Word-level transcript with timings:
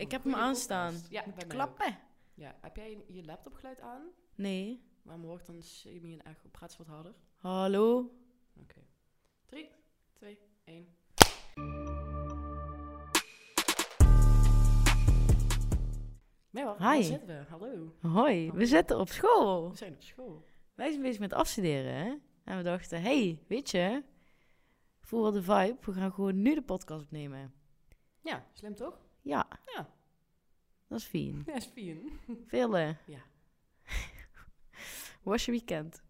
Ik 0.00 0.10
heb 0.10 0.22
Goeie 0.22 0.36
hem 0.36 0.46
aanstaan. 0.46 0.92
podcast. 0.92 1.10
Ja, 1.12 1.22
bij 1.24 1.32
mij 1.34 1.44
ook. 1.44 1.50
Klappen? 1.50 1.98
Ja. 2.34 2.56
Heb 2.60 2.76
jij 2.76 2.90
je- 2.90 3.14
je 3.14 3.24
laptopgeluid 3.24 3.80
aan? 3.80 4.02
Nee. 4.34 4.82
Waarom 5.02 5.24
wordt 5.24 5.46
dan 5.46 5.62
semi 5.62 6.12
en 6.12 6.22
echo? 6.22 6.48
Praat 6.48 6.68
eens 6.68 6.78
wat 6.78 6.86
harder. 6.86 7.14
Hallo? 7.36 7.98
Oké. 8.60 8.80
3, 9.46 9.68
2, 10.12 10.38
1. 10.64 10.88
Nee, 16.50 16.64
waar, 16.64 16.78
waar 16.78 16.94
Hi. 16.94 17.02
zitten 17.02 17.26
we? 17.26 17.44
Hallo. 17.48 17.94
Hoi, 18.00 18.50
we 18.52 18.66
zitten 18.66 18.98
op 18.98 19.08
school. 19.08 19.70
We 19.70 19.76
zijn 19.76 19.92
op 19.94 20.02
school. 20.02 20.44
Wij 20.74 20.90
zijn 20.90 21.02
bezig 21.02 21.20
met 21.20 21.32
afstuderen, 21.32 21.94
hè? 21.94 22.14
En 22.44 22.56
we 22.56 22.62
dachten, 22.62 23.02
hey, 23.02 23.38
weet 23.48 23.70
je, 23.70 24.02
voor 25.00 25.32
de 25.32 25.42
vibe, 25.42 25.76
we 25.80 25.92
gaan 25.92 26.12
gewoon 26.12 26.42
nu 26.42 26.54
de 26.54 26.62
podcast 26.62 27.02
opnemen. 27.02 27.52
Ja, 28.20 28.46
slim 28.52 28.74
toch? 28.74 28.98
Ja. 29.22 29.48
Ja. 29.74 29.88
Dat 30.88 30.98
is 30.98 31.04
fijn. 31.04 31.42
Ja, 31.46 31.54
is 31.54 31.64
fijn. 31.64 32.20
Vele. 32.46 32.96
Ja. 33.06 33.22
Hoe 35.22 35.32
was 35.32 35.44
je 35.44 35.50
weekend? 35.50 36.02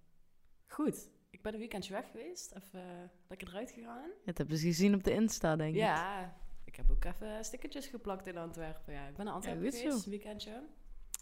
Goed. 0.66 1.08
Ik 1.30 1.42
ben 1.42 1.52
een 1.52 1.58
weekendje 1.58 1.92
weg 1.92 2.10
geweest. 2.10 2.52
Even 2.52 2.80
eh, 2.80 3.08
lekker 3.28 3.48
eruit 3.48 3.70
gegaan. 3.70 4.10
Het 4.24 4.38
heb 4.38 4.46
je 4.46 4.52
dus 4.52 4.62
gezien 4.62 4.94
op 4.94 5.04
de 5.04 5.12
Insta, 5.12 5.56
denk 5.56 5.74
ik. 5.74 5.80
Ja, 5.80 6.36
ik 6.64 6.76
heb 6.76 6.90
ook 6.90 7.04
even 7.04 7.44
stickertjes 7.44 7.86
geplakt 7.86 8.26
in 8.26 8.36
Antwerpen. 8.36 8.94
Ja, 8.94 9.06
ik 9.06 9.16
ben 9.16 9.24
naar 9.24 9.34
Antwerpen 9.34 9.72
geweest, 9.72 10.04
een 10.04 10.10
weekendje. 10.10 10.62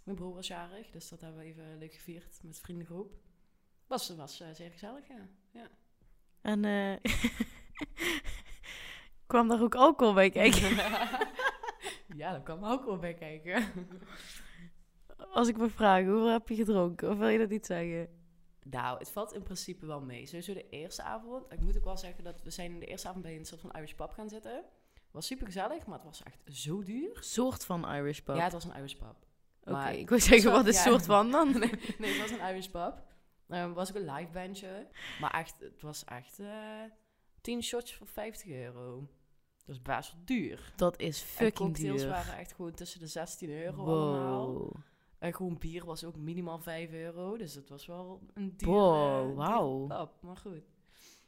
Mijn 0.04 0.16
broer 0.16 0.34
was 0.34 0.46
jarig, 0.46 0.90
dus 0.90 1.08
dat 1.08 1.20
hebben 1.20 1.40
we 1.40 1.46
even 1.46 1.78
leuk 1.78 1.92
gevierd 1.92 2.38
met 2.42 2.54
de 2.54 2.60
vriendengroep. 2.60 3.12
Was, 3.86 4.16
was 4.16 4.40
eh, 4.40 4.48
zeer 4.52 4.70
gezellig, 4.70 5.08
ja. 5.08 5.28
ja. 5.50 5.68
En 6.40 6.64
eh 6.64 7.12
kwam 9.26 9.48
daar 9.48 9.62
ook 9.62 9.74
alcohol 9.74 10.14
bij 10.14 10.30
kijken? 10.30 10.76
Ja, 12.16 12.30
daar 12.30 12.42
kan 12.42 12.64
ook 12.64 12.84
wel 12.84 12.98
bij 12.98 13.14
kijken. 13.14 13.64
Als 15.32 15.48
ik 15.48 15.56
me 15.56 15.68
vraag, 15.70 16.04
hoeveel 16.04 16.30
heb 16.30 16.48
je 16.48 16.54
gedronken? 16.54 17.10
Of 17.10 17.18
wil 17.18 17.28
je 17.28 17.38
dat 17.38 17.48
niet 17.48 17.66
zeggen? 17.66 18.08
Nou, 18.62 18.98
het 18.98 19.10
valt 19.10 19.32
in 19.32 19.42
principe 19.42 19.86
wel 19.86 20.00
mee. 20.00 20.26
Sowieso 20.26 20.54
de 20.54 20.68
eerste 20.68 21.02
avond. 21.02 21.52
Ik 21.52 21.60
moet 21.60 21.76
ook 21.76 21.84
wel 21.84 21.96
zeggen 21.96 22.24
dat 22.24 22.42
we 22.42 22.50
zijn 22.50 22.78
de 22.78 22.86
eerste 22.86 23.08
avond 23.08 23.22
bij 23.22 23.36
een 23.36 23.44
soort 23.44 23.60
van 23.60 23.70
Irish 23.70 23.92
pub 23.92 24.10
gaan 24.10 24.28
zitten. 24.28 24.64
Was 25.10 25.26
super 25.26 25.46
gezellig, 25.46 25.86
maar 25.86 25.96
het 25.96 26.06
was 26.06 26.22
echt 26.22 26.56
zo 26.56 26.82
duur. 26.82 27.16
Soort 27.20 27.64
van 27.64 27.94
Irish 27.94 28.18
pub. 28.18 28.36
Ja, 28.36 28.42
het 28.42 28.52
was 28.52 28.64
een 28.64 28.76
Irish 28.76 28.94
pub. 28.94 29.16
Oké, 29.60 29.70
maar- 29.70 29.94
ik 29.94 30.08
wil 30.08 30.20
zeggen, 30.20 30.50
wat 30.58 30.66
is 30.66 30.76
ja. 30.76 30.90
soort 30.90 31.04
van 31.04 31.30
dan? 31.30 31.52
nee, 31.58 31.70
nee, 31.98 32.10
het 32.10 32.20
was 32.20 32.30
een 32.30 32.48
Irish 32.48 32.66
pub. 32.66 33.02
Um, 33.48 33.72
was 33.74 33.88
ook 33.88 33.96
een 33.96 34.10
live 34.10 34.32
bandje. 34.32 34.86
Maar 35.20 35.30
echt, 35.30 35.60
het 35.60 35.82
was 35.82 36.04
echt 36.04 36.38
eh 36.38 36.82
10 37.40 37.62
shots 37.62 37.94
voor 37.94 38.06
50 38.06 38.48
euro. 38.48 39.08
Dat 39.68 39.76
is 39.76 39.82
best 39.82 40.12
wel 40.12 40.20
duur. 40.24 40.72
Dat 40.76 41.00
is 41.00 41.20
en 41.22 41.26
fucking 41.28 41.52
cocktails 41.54 42.00
duur. 42.00 42.10
waren 42.10 42.36
echt 42.36 42.52
gewoon 42.52 42.74
tussen 42.74 43.00
de 43.00 43.06
16 43.06 43.50
euro 43.50 43.84
allemaal. 43.86 44.72
En 45.18 45.34
gewoon 45.34 45.58
bier 45.58 45.84
was 45.84 46.04
ook 46.04 46.16
minimaal 46.16 46.58
5 46.58 46.92
euro. 46.92 47.36
Dus 47.36 47.54
het 47.54 47.68
was 47.68 47.86
wel 47.86 48.20
een 48.34 48.56
duur, 48.56 48.68
Wow, 48.68 49.30
eh, 49.30 49.36
wauw. 49.36 49.86
Maar 50.20 50.36
goed. 50.36 50.62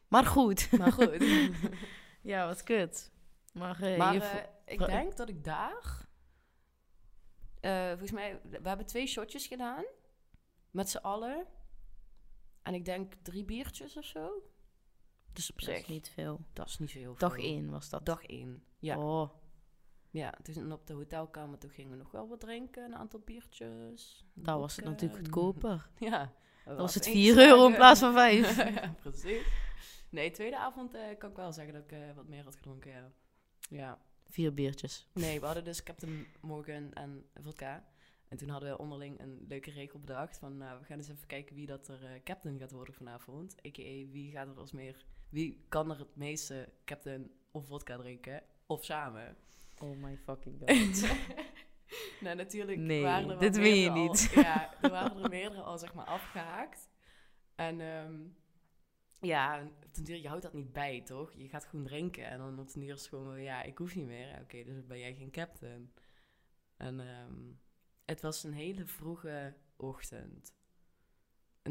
Maar 0.09 0.25
goed. 0.25 0.71
Maar 0.79 0.93
goed. 0.93 1.25
ja, 2.23 2.47
wat 2.47 2.63
kut. 2.63 3.13
Maar, 3.53 3.83
eh, 3.83 3.99
maar 3.99 4.15
eh, 4.15 4.45
ik 4.65 4.87
denk 4.87 5.17
dat 5.17 5.29
ik 5.29 5.45
daar... 5.45 6.09
eh, 7.61 7.89
volgens 7.89 8.11
mij, 8.11 8.41
we 8.43 8.69
hebben 8.69 8.87
twee 8.87 9.07
shotjes 9.07 9.47
gedaan. 9.47 9.85
Met 10.71 10.91
z'n 10.91 10.97
allen. 10.97 11.47
En 12.63 12.75
ik 12.75 12.85
denk 12.85 13.15
drie 13.23 13.45
biertjes 13.45 13.97
of 13.97 14.05
zo. 14.05 14.43
Dus 15.33 15.51
op 15.51 15.57
dat 15.57 15.65
zich, 15.65 15.79
is 15.79 15.87
niet 15.87 16.09
veel. 16.09 16.41
dat 16.53 16.67
is 16.67 16.79
niet 16.79 16.91
zo 16.91 16.99
heel 16.99 17.15
Dag 17.19 17.35
veel. 17.35 17.45
1 17.45 17.71
was 17.71 17.89
dat. 17.89 18.07
Dag 18.07 18.27
één, 18.27 18.63
ja. 18.79 18.99
Oh, 18.99 19.31
Ja, 20.11 20.35
toen 20.43 20.73
op 20.73 20.87
de 20.87 20.93
hotelkamer 20.93 21.59
toen 21.59 21.71
gingen 21.71 21.91
we 21.91 21.97
nog 21.97 22.11
wel 22.11 22.29
wat 22.29 22.41
drinken. 22.41 22.85
Een 22.85 22.97
aantal 22.97 23.21
biertjes. 23.21 24.25
daar 24.35 24.59
was 24.59 24.77
het 24.77 24.85
natuurlijk 24.85 25.21
goedkoper. 25.21 25.91
Ja. 25.99 26.33
Dan 26.65 26.77
was 26.77 26.95
het 26.95 27.07
één 27.07 27.35
4 27.35 27.39
euro 27.39 27.67
in 27.67 27.75
plaats 27.75 28.01
van 28.01 28.13
5. 28.13 28.57
ja, 28.75 28.95
precies. 29.03 29.47
Nee, 30.11 30.31
tweede 30.31 30.59
avond 30.59 30.95
eh, 30.95 31.19
kan 31.19 31.31
ik 31.31 31.37
wel 31.37 31.53
zeggen 31.53 31.75
dat 31.75 31.83
ik 31.83 31.93
eh, 31.93 32.15
wat 32.15 32.29
meer 32.29 32.45
had 32.45 32.57
gedronken, 32.57 32.91
ja. 32.91 33.13
Ja. 33.69 33.99
Vier 34.29 34.55
biertjes. 34.55 35.09
Nee, 35.13 35.41
we 35.41 35.47
hadden 35.47 35.65
dus 35.65 35.83
Captain 35.83 36.27
Morgan 36.41 36.93
en 36.93 37.27
vodka. 37.35 37.85
En 38.29 38.37
toen 38.37 38.49
hadden 38.49 38.71
we 38.71 38.79
onderling 38.79 39.21
een 39.21 39.45
leuke 39.49 39.71
regel 39.71 39.99
bedacht. 39.99 40.39
Van 40.39 40.57
nou, 40.57 40.79
we 40.79 40.85
gaan 40.85 40.97
eens 40.97 41.09
even 41.09 41.27
kijken 41.27 41.55
wie 41.55 41.67
dat 41.67 41.89
er 41.89 42.05
eh, 42.05 42.23
captain 42.25 42.59
gaat 42.59 42.71
worden 42.71 42.95
vanavond. 42.95 43.57
A.k.a. 43.67 44.11
wie 44.11 44.31
gaat 44.31 44.49
er 44.49 44.59
als 44.59 44.73
meer... 44.73 45.05
Wie 45.31 45.65
kan 45.69 45.91
er 45.91 45.99
het 45.99 46.17
meeste 46.17 46.69
captain 46.85 47.31
of 47.51 47.67
vodka 47.67 47.97
drinken? 47.97 48.43
Of 48.67 48.85
samen? 48.85 49.37
Oh 49.79 49.97
my 49.97 50.17
fucking 50.17 50.59
god. 50.61 51.09
nou, 52.21 52.37
natuurlijk 52.37 52.79
Nee, 52.79 53.03
waren 53.03 53.31
er 53.31 53.39
dit 53.39 53.57
meen 53.57 53.77
je 53.77 53.91
al- 53.91 54.03
niet. 54.07 54.31
ja, 54.35 54.75
er 54.83 54.91
waren 54.91 55.23
er 55.23 55.29
meerdere 55.29 55.63
al, 55.63 55.79
zeg 55.79 55.95
maar, 55.95 56.07
afgehaakt. 56.07 56.89
En 57.55 57.81
ehm, 57.81 58.19
ja, 59.21 59.69
ten 59.91 60.05
duur, 60.05 60.17
je 60.17 60.29
houdt 60.29 60.43
dat 60.43 60.53
niet 60.53 60.73
bij, 60.73 61.01
toch? 61.03 61.33
Je 61.37 61.49
gaat 61.49 61.65
gewoon 61.65 61.85
drinken. 61.85 62.25
En 62.25 62.39
dan 62.39 62.59
op 62.59 62.69
ten 62.69 62.81
duur 62.81 62.95
is 62.95 63.07
gewoon, 63.07 63.43
ja, 63.43 63.63
ik 63.63 63.79
hoef 63.79 63.95
niet 63.95 64.07
meer. 64.07 64.39
Oké, 64.43 64.65
dus 64.65 64.87
ben 64.87 64.99
jij 64.99 65.15
geen 65.15 65.31
captain. 65.31 65.93
En 66.77 67.01
ehm, 67.01 67.53
het 68.05 68.21
was 68.21 68.45
een 68.45 68.53
hele 68.53 68.87
vroege 68.87 69.57
ochtend. 69.77 70.55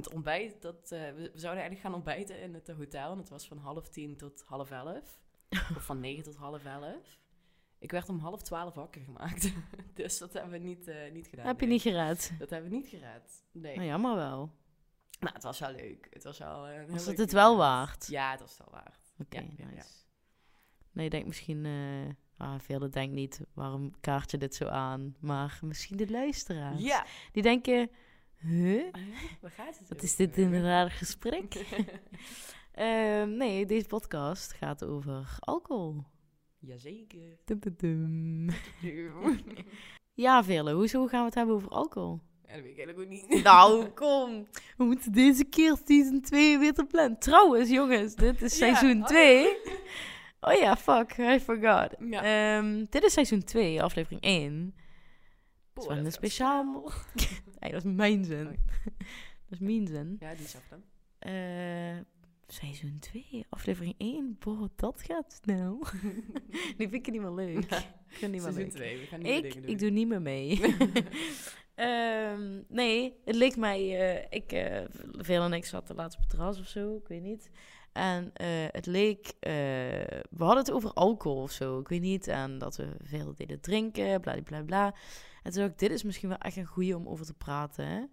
Het 0.03 0.13
ontbijt, 0.13 0.61
dat, 0.61 0.91
eh, 0.91 0.99
we, 0.99 1.13
we 1.15 1.39
zouden 1.39 1.61
eigenlijk 1.63 1.81
gaan 1.81 1.93
ontbijten 1.93 2.41
in 2.41 2.53
het 2.53 2.67
hotel. 2.67 3.11
En 3.11 3.17
het 3.17 3.29
was 3.29 3.47
van 3.47 3.57
half 3.57 3.89
tien 3.89 4.17
tot 4.17 4.43
half 4.45 4.71
elf. 4.71 5.21
of 5.77 5.85
van 5.85 5.99
negen 5.99 6.23
tot 6.23 6.35
half 6.35 6.65
elf. 6.65 7.17
Ik 7.79 7.91
werd 7.91 8.09
om 8.09 8.19
half 8.19 8.41
twaalf 8.41 8.73
wakker 8.73 9.01
gemaakt. 9.01 9.53
dus 9.93 10.17
dat 10.17 10.33
hebben 10.33 10.51
we 10.51 10.57
niet, 10.57 10.87
eh, 10.87 11.11
niet 11.11 11.27
gedaan. 11.27 11.45
Heb 11.45 11.59
je 11.59 11.65
nee. 11.65 11.73
niet 11.73 11.83
gered? 11.83 12.33
Dat 12.39 12.49
hebben 12.49 12.69
we 12.69 12.75
niet 12.75 12.87
gered. 12.87 13.43
Nee. 13.51 13.75
Nou, 13.75 13.87
jammer 13.87 14.15
wel. 14.15 14.51
Nou, 15.19 15.33
het 15.33 15.43
was 15.43 15.59
wel 15.59 15.71
leuk. 15.71 16.07
Het 16.09 16.23
was 16.23 16.37
wel... 16.37 16.67
eh, 16.67 16.85
Was 16.89 17.05
het 17.05 17.17
het 17.17 17.31
wel 17.31 17.57
waard? 17.57 18.07
Ja, 18.07 18.31
het 18.31 18.39
was 18.39 18.57
het 18.57 18.69
wel 18.69 18.81
waard. 18.81 19.11
Oké, 19.19 19.37
Ja, 19.57 19.69
ja. 19.75 19.83
Nee, 20.91 21.05
ik 21.05 21.11
denk 21.11 21.25
misschien... 21.25 21.65
eh 21.65 22.15
ah, 22.39 22.59
velen 22.59 22.91
denken 22.91 23.15
niet, 23.15 23.41
waarom 23.53 23.93
kaart 23.99 24.31
je 24.31 24.37
dit 24.37 24.55
zo 24.55 24.65
aan? 24.67 25.15
Maar 25.19 25.59
misschien 25.61 25.97
de 25.97 26.09
luisteraars. 26.09 26.81
Ja. 26.81 27.05
Die 27.31 27.43
denken, 27.43 27.89
huh? 28.39 28.83
Waar 29.41 29.51
gaat 29.51 29.77
het 29.79 29.89
Wat 29.89 30.03
is 30.03 30.15
dit 30.15 30.37
in 30.37 30.53
een 30.53 30.63
raar 30.63 30.91
gesprek? 30.91 31.53
Ehm, 32.71 33.37
nee, 33.37 33.65
deze 33.65 33.87
podcast 33.87 34.53
gaat 34.53 34.85
over 34.85 35.37
alcohol. 35.39 36.03
Jazeker. 36.59 37.37
Dum, 37.45 37.59
dum, 37.59 37.75
dum. 37.77 38.49
ja, 38.81 39.35
Ja, 40.13 40.43
Vele, 40.43 40.73
hoezo 40.73 41.07
gaan 41.07 41.19
we 41.19 41.25
het 41.25 41.35
hebben 41.35 41.55
over 41.55 41.69
alcohol? 41.69 42.19
dat 42.41 42.61
weet 42.61 42.71
ik 42.71 42.77
eigenlijk 42.77 42.99
ook 42.99 43.29
niet. 43.29 43.43
Nou, 43.43 43.87
kom. 44.03 44.47
We 44.77 44.83
moeten 44.83 45.11
deze 45.11 45.43
keer 45.43 45.77
season 45.85 46.21
2 46.21 46.57
weer 46.57 46.73
te 46.73 46.85
plannen. 46.85 47.19
Trouwens, 47.19 47.69
jongens, 47.69 48.15
dit 48.15 48.41
is 48.41 48.57
Ja, 48.57 48.57
seizoen 48.57 49.01
hallo. 49.01 49.05
2. 49.05 49.57
Oh 50.39 50.53
ja, 50.53 50.77
fuck, 50.77 51.17
I 51.17 51.39
forgot. 51.39 51.95
Ja. 51.99 52.23
Ehm, 52.57 52.85
dit 52.89 53.03
is 53.03 53.13
seizoen 53.13 53.43
2, 53.43 53.83
aflevering 53.83 54.21
1. 54.21 54.75
Dat 55.73 55.83
is 55.83 55.89
wel 55.89 56.05
een 56.05 56.11
speciaal... 56.11 56.91
Nee, 57.59 57.71
dat 57.71 57.85
is 57.85 57.91
mijn 57.91 58.25
zin. 58.25 58.45
Dat 59.49 59.59
is 59.59 59.65
mijn 59.67 59.87
zin. 59.87 60.17
Ja, 60.19 60.33
die 60.35 60.47
zag 60.47 60.61
hem. 60.69 60.83
Eh, 61.19 62.03
seizoen 62.47 62.97
2, 62.99 63.45
aflevering 63.49 63.95
1. 63.97 64.35
Boah, 64.39 64.69
dat 64.75 65.01
gaat 65.01 65.39
snel. 65.43 65.83
Die 66.77 66.89
vind 66.89 66.93
ik 67.07 67.11
niet 67.11 67.21
meer 67.21 67.31
leuk. 67.31 67.57
Ik 67.57 68.15
vind 68.17 68.31
niet 68.31 68.41
meer 68.41 68.51
leuk. 68.51 68.71
2, 68.71 68.97
we 68.99 69.05
gaan 69.05 69.21
nieuwe 69.21 69.47
Ik, 69.47 69.53
doen. 69.53 69.63
ik 69.65 69.79
doe 69.79 69.89
niet 69.89 70.07
meer 70.07 70.21
mee. 70.21 70.59
Ehm, 71.75 72.61
nee, 72.67 73.13
het 73.25 73.35
leek 73.35 73.55
mij... 73.57 73.79
eh, 73.79 74.25
ik, 74.29 74.51
eh 74.51 74.83
veel 75.11 75.43
en 75.43 75.53
ik 75.53 75.65
zaten 75.65 75.95
laatst 75.95 76.15
op 76.17 76.21
het 76.21 76.31
terras 76.31 76.59
of 76.59 76.67
zo, 76.67 76.95
ik 76.95 77.07
weet 77.07 77.21
niet. 77.21 77.49
En 77.93 78.31
het 78.71 78.85
leek... 78.85 79.33
we 79.39 80.37
hadden 80.37 80.57
het 80.57 80.71
over 80.71 80.93
alcohol 80.93 81.41
of 81.41 81.51
zo, 81.51 81.79
ik 81.79 81.87
weet 81.87 82.01
niet. 82.01 82.27
En 82.27 82.57
dat 82.57 82.75
we 82.77 82.95
veel 83.03 83.33
deden 83.35 83.61
drinken, 83.61 84.21
bla 84.21 84.41
bla 84.43 84.63
bla. 84.63 84.93
En 85.43 85.51
toen 85.51 85.61
dacht 85.61 85.73
ik, 85.73 85.79
dit 85.79 85.91
is 85.91 86.03
misschien 86.03 86.29
wel 86.29 86.37
echt 86.37 86.57
een 86.57 86.65
goeie 86.65 86.95
om 86.95 87.07
over 87.07 87.25
te 87.25 87.33
praten. 87.33 87.85
Hè? 87.87 88.03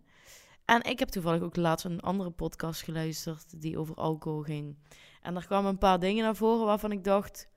En 0.65 0.83
ik 0.83 0.99
heb 0.99 1.09
toevallig 1.09 1.43
ook 1.43 1.57
laatst 1.57 1.85
een 1.85 2.01
andere 2.01 2.31
podcast 2.31 2.83
geluisterd 2.83 3.61
die 3.61 3.79
over 3.79 3.95
alcohol 3.95 4.43
ging. 4.43 4.77
En 5.23 5.35
daar 5.35 5.47
kwamen 5.47 5.71
een 5.71 5.79
paar 5.79 6.01
dingen 6.01 6.25
naar 6.25 6.37
voren 6.37 6.67
waarvan 6.67 6.93
ik 6.93 7.05
dacht... 7.05 7.49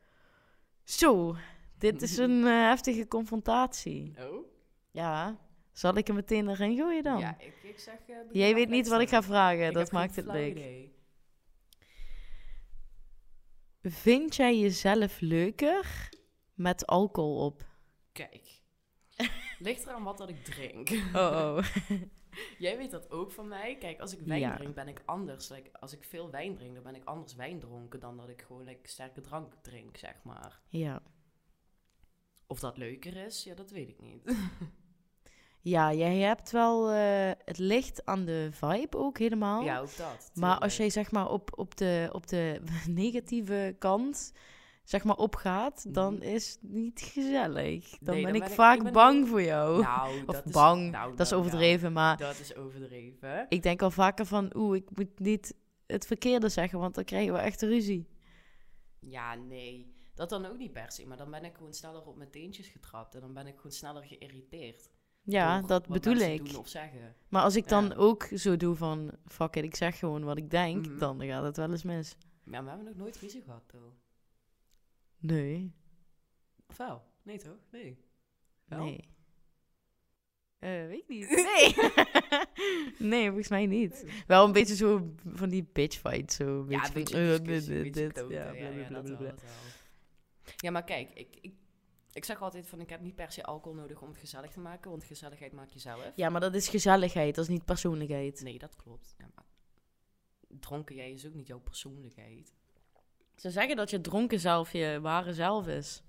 Zo, 0.83 1.35
dit 1.77 2.01
is 2.01 2.17
een 2.27 2.45
eh, 2.45 2.51
heftige 2.51 3.07
confrontatie. 3.07 4.13
Oh? 4.19 4.45
Ja, 4.91 5.39
zal 5.71 5.95
ik 5.97 6.07
er 6.07 6.13
meteen 6.13 6.49
erin 6.49 6.77
gooien 6.77 7.03
dan? 7.03 7.19
Ja, 7.19 7.39
ik, 7.39 7.53
ik 7.63 7.79
zeg... 7.79 7.95
begin 8.05 8.27
Jij 8.31 8.53
weet 8.53 8.69
niet 8.69 8.87
wat 8.87 9.01
ik 9.01 9.09
ga 9.09 9.23
vragen, 9.23 9.67
Ik 9.67 9.73
dat 9.73 9.91
maakt 9.91 10.15
het 10.15 10.25
leuk. 10.25 10.51
idee. 10.51 10.97
Vind 13.81 14.35
jij 14.35 14.59
jezelf 14.59 15.19
leuker 15.19 16.09
met 16.53 16.85
alcohol 16.87 17.45
op? 17.45 17.65
Kijk. 18.11 18.58
Ligt 19.59 19.85
eraan 19.85 20.03
wat 20.03 20.17
dat 20.17 20.29
ik 20.29 20.43
drink. 20.43 20.89
Oh, 20.89 21.55
oh. 21.55 21.63
Jij 22.57 22.77
weet 22.77 22.91
dat 22.91 23.11
ook 23.11 23.31
van 23.31 23.47
mij. 23.47 23.77
Kijk, 23.77 23.99
als 23.99 24.13
ik 24.13 24.19
wijn 24.19 24.39
Ja. 24.39 24.55
drink, 24.55 24.75
ben 24.75 24.87
ik 24.87 25.01
anders. 25.05 25.49
Like, 25.49 25.69
als 25.79 25.93
ik 25.93 26.03
veel 26.03 26.29
wijn 26.31 26.55
drink, 26.55 26.73
dan 26.73 26.83
ben 26.83 26.95
ik 26.95 27.03
anders 27.05 27.35
wijn 27.35 27.59
dronken 27.59 27.99
dan 27.99 28.17
dat 28.17 28.29
ik 28.29 28.41
gewoon 28.41 28.63
like, 28.63 28.89
sterke 28.89 29.21
drank 29.21 29.53
drink, 29.61 29.97
zeg 29.97 30.23
maar. 30.23 30.59
ja. 30.69 31.01
Of 32.47 32.59
dat 32.59 32.77
leuker 32.77 33.15
is, 33.15 33.43
ja, 33.43 33.55
dat 33.55 33.71
weet 33.71 33.89
ik 33.89 34.01
niet. 34.01 34.23
Ja, 35.61 35.93
jij 35.93 36.17
hebt 36.17 36.51
wel 36.51 36.89
eh, 36.91 37.31
het 37.45 37.57
licht 37.57 38.05
aan 38.05 38.25
de 38.25 38.49
vibe 38.51 38.97
ook 38.97 39.17
helemaal. 39.17 39.63
ja, 39.63 39.79
ook 39.79 39.97
dat. 39.97 40.31
maar 40.33 40.57
als 40.59 40.77
jij 40.77 40.89
zeg 40.89 41.11
maar 41.11 41.29
op, 41.29 41.57
op, 41.57 41.77
de, 41.77 42.09
op 42.11 42.27
de 42.27 42.61
negatieve 42.87 43.75
kant 43.79 44.33
zeg 44.89 45.03
maar 45.03 45.15
opgaat, 45.15 45.93
dan 45.93 46.13
Mhm. 46.13 46.21
is 46.23 46.49
het 46.51 46.71
niet 46.71 46.99
gezellig. 47.13 47.89
Dan 47.89 48.13
Nee, 48.13 48.23
ben 48.23 48.23
dan 48.23 48.33
ik 48.33 48.39
ben 48.41 48.49
ik- 48.49 48.55
vaak 48.55 48.77
ik 48.77 48.83
ben 48.83 48.93
bang 48.93 49.27
voor 49.27 49.41
jou. 49.41 49.81
Nou, 49.81 50.19
of 50.27 50.35
dat 50.35 50.45
is, 50.45 50.51
bang, 50.51 50.91
nou, 50.91 51.09
dat 51.15 51.19
is 51.19 51.29
nou, 51.29 51.41
overdreven, 51.41 51.93
maar 51.93 52.17
nou, 52.19 52.31
dat 52.31 52.39
is 52.41 52.55
overdreven. 52.55 53.45
ik 53.49 53.63
denk 53.63 53.81
al 53.81 53.91
vaker 53.91 54.25
van, 54.25 54.51
oeh, 54.55 54.75
ik 54.77 54.89
moet 54.97 55.19
niet 55.19 55.55
het 55.87 56.05
verkeerde 56.05 56.49
zeggen, 56.49 56.79
want 56.79 56.95
dan 56.95 57.03
krijgen 57.03 57.33
we 57.33 57.39
echt 57.39 57.61
ruzie. 57.61 58.07
Ja, 58.99 59.35
nee. 59.35 59.93
Dat 60.13 60.29
dan 60.29 60.45
ook 60.45 60.57
niet 60.57 60.73
per 60.73 60.91
se. 60.91 61.07
Maar 61.07 61.17
dan 61.17 61.31
ben 61.31 61.43
ik 61.45 61.55
gewoon 61.55 61.73
sneller 61.73 62.05
op 62.07 62.17
mijn 62.17 62.29
teentjes 62.31 62.67
getrapt. 62.67 63.15
En 63.15 63.21
dan 63.21 63.33
ben 63.33 63.47
ik 63.47 63.55
gewoon 63.55 63.71
sneller 63.71 64.03
geïrriteerd. 64.03 64.89
Ja, 65.23 65.61
dat 65.61 65.87
bedoel 65.87 66.15
ik. 66.15 66.57
of. 66.57 66.73
Maar 67.29 67.43
als 67.43 67.55
ik 67.55 67.67
dan 67.67 67.85
Ja. 67.85 67.95
ook 67.95 68.23
zo 68.35 68.57
doe 68.57 68.75
van, 68.75 69.11
fuck 69.25 69.55
it, 69.55 69.63
ik 69.63 69.75
zeg 69.75 69.99
gewoon 69.99 70.23
wat 70.23 70.37
ik 70.37 70.49
denk, 70.49 70.87
Mhm. 70.87 70.97
dan 70.97 71.21
gaat 71.25 71.43
het 71.43 71.57
wel 71.57 71.71
eens 71.71 71.83
mis. 71.83 72.15
Ja, 72.43 72.63
we 72.63 72.67
hebben 72.69 72.85
nog 72.87 72.95
nooit 72.95 73.17
ruzie 73.17 73.41
gehad, 73.41 73.63
toch? 73.67 73.93
Nee, 75.19 75.73
Of 76.67 76.77
wel? 76.77 77.03
Nee, 77.23 77.37
toch? 77.37 77.57
Nee. 77.71 77.97
Wel? 78.65 78.83
nee. 78.83 79.07
Eh, 80.59 80.69
weet 80.69 80.99
ik 80.99 81.07
niet. 81.07 81.29
Nee. 81.49 81.75
nee, 83.11 83.25
volgens 83.25 83.47
mij 83.49 83.65
niet. 83.65 84.03
Nee. 84.05 84.23
Wel 84.27 84.45
een 84.45 84.51
beetje 84.51 84.75
zo 84.75 85.13
van 85.25 85.49
die 85.49 85.63
bitch 85.73 85.97
fight, 85.99 86.33
zo. 86.33 86.61
Een 86.61 86.69
Ja, 86.69 86.91
beetje 86.93 87.17
een 87.17 87.43
beetje 87.43 88.11
van, 88.13 88.31
eh, 88.31 88.57
een 88.57 89.03
beetje 89.03 89.17
ja. 89.23 89.35
Ja, 90.55 90.71
maar 90.71 90.83
kijk, 90.83 91.11
ik, 91.13 91.37
ik, 91.41 91.53
ik 92.13 92.25
zeg 92.25 92.41
altijd 92.41 92.67
van, 92.67 92.79
ik 92.79 92.89
heb 92.89 93.01
niet 93.01 93.15
per 93.15 93.31
se 93.31 93.43
alcohol 93.43 93.77
nodig 93.77 94.01
om 94.01 94.07
het 94.07 94.17
gezellig 94.17 94.51
te 94.51 94.59
maken, 94.59 94.89
want 94.91 95.03
gezelligheid 95.03 95.51
maak 95.51 95.69
je 95.69 95.79
zelf. 95.79 96.11
Ja, 96.15 96.29
maar 96.29 96.41
dat 96.41 96.53
is 96.55 96.67
gezelligheid, 96.67 97.35
dat 97.35 97.43
is 97.43 97.49
niet 97.49 97.65
persoonlijkheid. 97.65 98.41
Nee, 98.41 98.59
dat 98.59 98.75
klopt. 98.75 99.15
Ja, 99.17 99.29
maar 99.35 99.45
dronken 100.59 100.95
jij 100.95 101.11
is 101.11 101.25
ook 101.27 101.33
niet 101.33 101.47
jouw 101.47 101.59
persoonlijkheid. 101.59 102.53
Ze 103.39 103.49
zeggen 103.49 103.75
dat 103.75 103.89
je 103.89 104.01
dronken 104.01 104.39
zelf 104.39 104.71
je 104.71 104.99
ware 105.01 105.33
zelf 105.33 105.67
is. 105.67 106.03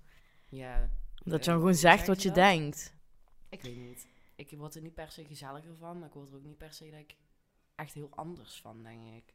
Ja, 0.49 0.79
Dat 1.15 1.33
Eh, 1.33 1.39
je 1.39 1.45
dan 1.45 1.57
gewoon 1.59 1.75
zegt 1.75 2.07
wat 2.07 2.21
je 2.21 2.31
denkt. 2.31 2.95
ik 3.49 3.61
weet 3.61 3.77
niet. 3.77 4.07
Ik 4.35 4.51
word 4.57 4.75
er 4.75 4.81
niet 4.81 4.93
per 4.93 5.11
se 5.11 5.25
gezelliger 5.25 5.75
van, 5.77 5.99
maar 5.99 6.07
ik 6.07 6.13
word 6.13 6.29
er 6.29 6.35
ook 6.35 6.43
niet 6.43 6.57
per 6.57 6.73
se 6.73 6.89
dat 6.89 6.99
ik 6.99 7.15
echt 7.75 7.93
heel 7.93 8.09
anders 8.15 8.61
van, 8.61 8.83
denk 8.83 9.07
ik. 9.07 9.33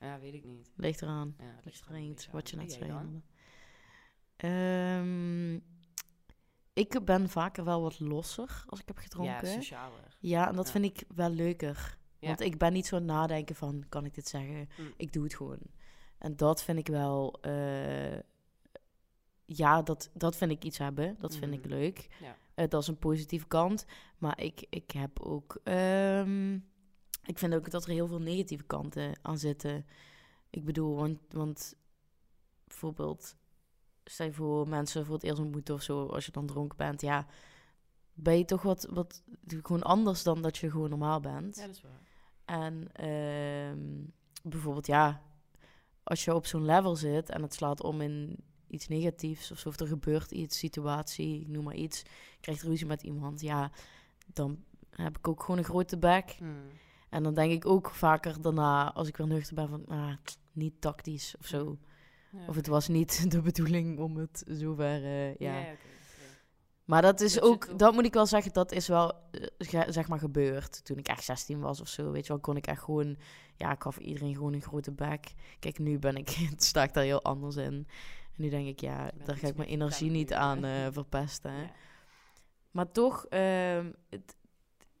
Ja, 0.00 0.18
weet 0.18 0.34
ik 0.34 0.44
niet. 0.44 0.70
Ligt 0.76 1.02
eraan. 1.02 1.34
Ja, 1.38 1.60
ligt 1.64 1.82
drinkt, 1.82 2.28
wat 2.30 2.50
je 2.50 2.56
net 2.56 2.72
zei. 2.72 3.22
Ehm, 4.36 5.54
ik 6.72 7.04
ben 7.04 7.28
vaker 7.28 7.64
wel 7.64 7.82
wat 7.82 8.00
losser 8.00 8.64
als 8.66 8.80
ik 8.80 8.86
heb 8.88 8.96
Ja, 8.96 9.02
gedronken. 9.02 9.48
Ja, 9.48 9.54
socialer. 9.54 10.16
en 10.20 10.54
dat 10.56 10.66
Ja. 10.66 10.72
vind 10.72 10.84
ik 10.84 11.04
wel 11.14 11.30
leuker. 11.30 11.98
Ja. 12.18 12.26
Want 12.28 12.40
ik 12.40 12.58
ben 12.58 12.72
niet 12.72 12.86
zo 12.86 12.98
nadenken 12.98 13.54
van, 13.54 13.84
kan 13.88 14.04
ik 14.04 14.14
dit 14.14 14.28
zeggen? 14.28 14.68
Mm. 14.78 14.92
Ik 14.96 15.12
doe 15.12 15.24
het 15.24 15.34
gewoon. 15.34 15.58
En 16.24 16.36
dat 16.36 16.62
vind 16.62 16.78
ik 16.78 16.86
wel... 16.86 17.38
eh, 17.40 18.18
ja, 19.44 19.82
dat, 19.82 20.10
dat 20.12 20.36
vind 20.36 20.50
ik 20.50 20.64
iets 20.64 20.78
hebben. 20.78 21.16
Dat 21.18 21.36
vind 21.36 21.52
ik 21.52 21.60
Mhm. 21.60 21.68
leuk. 21.68 22.08
Ja. 22.20 22.36
Eh, 22.54 22.68
dat 22.68 22.82
is 22.82 22.88
een 22.88 22.98
positieve 22.98 23.46
kant. 23.46 23.84
Maar 24.18 24.40
ik, 24.40 24.66
ik 24.70 24.90
heb 24.90 25.20
ook... 25.20 25.60
ehm, 25.64 26.54
ik 27.24 27.38
vind 27.38 27.54
ook 27.54 27.70
dat 27.70 27.84
er 27.84 27.90
heel 27.90 28.06
veel 28.06 28.20
negatieve 28.20 28.64
kanten 28.64 29.18
aan 29.22 29.38
zitten. 29.38 29.86
Ik 30.50 30.64
bedoel, 30.64 30.96
want, 30.96 31.18
want 31.30 31.74
bijvoorbeeld... 32.64 33.36
Stel 34.04 34.26
je 34.26 34.32
voor 34.32 34.68
mensen 34.68 35.04
voor 35.04 35.14
het 35.14 35.24
eerst 35.24 35.38
ontmoeten 35.40 35.74
of 35.74 35.82
zo, 35.82 36.06
als 36.06 36.26
je 36.26 36.32
dan 36.32 36.46
dronken 36.46 36.76
bent, 36.76 37.00
ja, 37.00 37.26
ben 38.12 38.38
je 38.38 38.44
toch 38.44 38.62
wat, 38.62 38.86
wat 38.90 39.22
gewoon 39.46 39.82
anders 39.82 40.22
dan 40.22 40.42
dat 40.42 40.56
je 40.56 40.70
gewoon 40.70 40.90
normaal 40.90 41.20
bent. 41.20 41.56
Ja, 41.56 41.66
dat 41.66 41.74
is 41.74 41.82
waar. 41.82 42.00
En 42.44 42.92
ehm, 42.92 44.04
bijvoorbeeld, 44.50 44.86
ja, 44.86 45.22
als 46.04 46.24
je 46.24 46.34
op 46.34 46.46
zo'n 46.46 46.64
level 46.64 46.96
zit 46.96 47.30
en 47.30 47.42
het 47.42 47.54
slaat 47.54 47.82
om 47.82 48.00
in 48.00 48.36
iets 48.68 48.88
negatiefs 48.88 49.50
of 49.50 49.58
zo, 49.58 49.68
of 49.68 49.80
er 49.80 49.86
gebeurt 49.86 50.30
iets, 50.30 50.58
situatie, 50.58 51.40
ik 51.40 51.48
noem 51.48 51.64
maar 51.64 51.74
iets, 51.74 51.98
je 52.00 52.40
krijgt 52.40 52.62
ruzie 52.62 52.86
met 52.86 53.02
iemand, 53.02 53.40
ja, 53.40 53.70
dan 54.32 54.58
heb 54.90 55.18
ik 55.18 55.28
ook 55.28 55.40
gewoon 55.40 55.58
een 55.58 55.64
grote 55.64 55.98
bek. 55.98 56.36
Mm. 56.40 56.56
En 57.08 57.22
dan 57.22 57.34
denk 57.34 57.52
ik 57.52 57.66
ook 57.66 57.90
vaker 57.90 58.40
daarna, 58.40 58.92
als 58.92 59.08
ik 59.08 59.16
weer 59.16 59.26
nuchter 59.26 59.54
ben, 59.54 59.68
van, 59.68 59.86
ah, 59.86 60.12
niet 60.52 60.80
tactisch 60.80 61.34
of 61.38 61.46
zo. 61.46 61.78
Ja, 62.32 62.46
Of 62.46 62.54
het 62.54 62.66
was 62.66 62.88
niet 62.88 63.30
de 63.32 63.40
bedoeling 63.40 63.98
om 63.98 64.16
het 64.16 64.44
zover, 64.46 65.04
eh, 65.04 65.36
ja. 65.36 65.64
Maar 66.84 67.02
dat 67.02 67.20
is 67.20 67.34
Dat 67.34 67.42
ook, 67.42 67.78
dat 67.78 67.92
moet 67.92 68.04
ik 68.04 68.12
wel 68.14 68.26
zeggen, 68.26 68.52
dat 68.52 68.72
is 68.72 68.88
wel, 68.88 69.12
eh, 69.30 69.82
zeg 69.88 70.08
maar, 70.08 70.18
gebeurd. 70.18 70.84
Toen 70.84 70.98
ik 70.98 71.08
echt 71.08 71.24
16 71.24 71.60
was 71.60 71.80
of 71.80 71.88
zo, 71.88 72.10
weet 72.10 72.26
je 72.26 72.32
wel, 72.32 72.40
kon 72.40 72.56
ik 72.56 72.66
echt 72.66 72.82
gewoon, 72.82 73.16
ja, 73.56 73.72
ik 73.72 73.82
gaf 73.82 73.98
iedereen 73.98 74.34
gewoon 74.34 74.52
een 74.52 74.62
grote 74.62 74.92
bek. 74.92 75.34
Kijk, 75.58 75.78
nu 75.78 75.98
ben 75.98 76.16
ik, 76.16 76.28
sta 76.56 76.82
ik 76.82 76.92
daar 76.92 77.04
heel 77.04 77.22
anders 77.22 77.56
in. 77.56 77.86
En 78.36 78.42
nu 78.42 78.48
denk 78.48 78.66
ik, 78.66 78.80
ja, 78.80 79.10
daar 79.24 79.36
ga 79.36 79.46
ik 79.46 79.56
mijn 79.56 79.68
energie 79.68 80.10
niet 80.10 80.32
aan 80.32 80.64
eh, 80.64 80.86
verpesten. 80.92 81.52
Ja. 81.52 81.70
Maar 82.70 82.92
toch, 82.92 83.26
ehm, 83.26 83.92
het, 84.08 84.36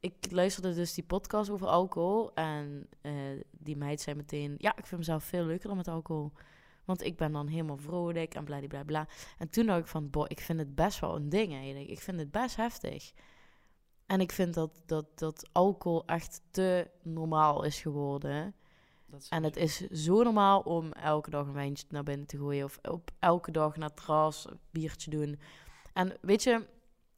ik 0.00 0.30
luisterde 0.30 0.74
dus 0.74 0.94
die 0.94 1.04
podcast 1.04 1.50
over 1.50 1.66
alcohol. 1.66 2.34
En 2.34 2.88
eh, 3.00 3.12
die 3.50 3.76
meid 3.76 4.00
zei 4.00 4.16
meteen, 4.16 4.54
ja, 4.58 4.76
ik 4.76 4.86
vind 4.86 5.00
mezelf 5.00 5.24
veel 5.24 5.44
leuker 5.44 5.68
dan 5.68 5.76
met 5.76 5.88
alcohol. 5.88 6.32
Want 6.84 7.02
ik 7.02 7.16
ben 7.16 7.32
dan 7.32 7.46
helemaal 7.46 7.76
vrolijk 7.76 8.34
en 8.34 8.44
bla 8.44 8.60
bla 8.68 8.84
bla. 8.84 9.08
En 9.38 9.48
toen 9.48 9.66
dacht 9.66 9.80
ik 9.80 9.86
van, 9.86 10.10
boh, 10.10 10.24
ik 10.28 10.40
vind 10.40 10.58
het 10.58 10.74
best 10.74 11.00
wel 11.00 11.16
een 11.16 11.28
ding 11.28 11.52
eigenlijk. 11.52 11.88
Ik 11.88 12.00
vind 12.00 12.18
het 12.18 12.30
best 12.30 12.56
heftig. 12.56 13.12
En 14.06 14.20
ik 14.20 14.32
vind 14.32 14.54
dat, 14.54 14.82
dat, 14.86 15.18
dat 15.18 15.48
alcohol 15.52 16.06
echt 16.06 16.42
te 16.50 16.90
normaal 17.02 17.64
is 17.64 17.80
geworden. 17.80 18.54
Dat 19.06 19.22
is 19.22 19.28
En 19.28 19.42
het 19.42 19.56
is 19.56 19.80
zo 19.80 20.22
normaal 20.22 20.60
om 20.60 20.92
elke 20.92 21.30
dag 21.30 21.46
een 21.46 21.52
wijntje 21.52 21.86
naar 21.88 22.02
binnen 22.02 22.26
te 22.26 22.36
gooien. 22.36 22.64
Of 22.64 22.78
op 22.82 23.10
elke 23.18 23.50
dag 23.50 23.76
naar 23.76 23.88
het 23.88 23.96
terras 23.96 24.50
een 24.50 24.58
biertje 24.70 25.10
doen. 25.10 25.40
En 25.92 26.16
weet 26.20 26.42
je, 26.42 26.66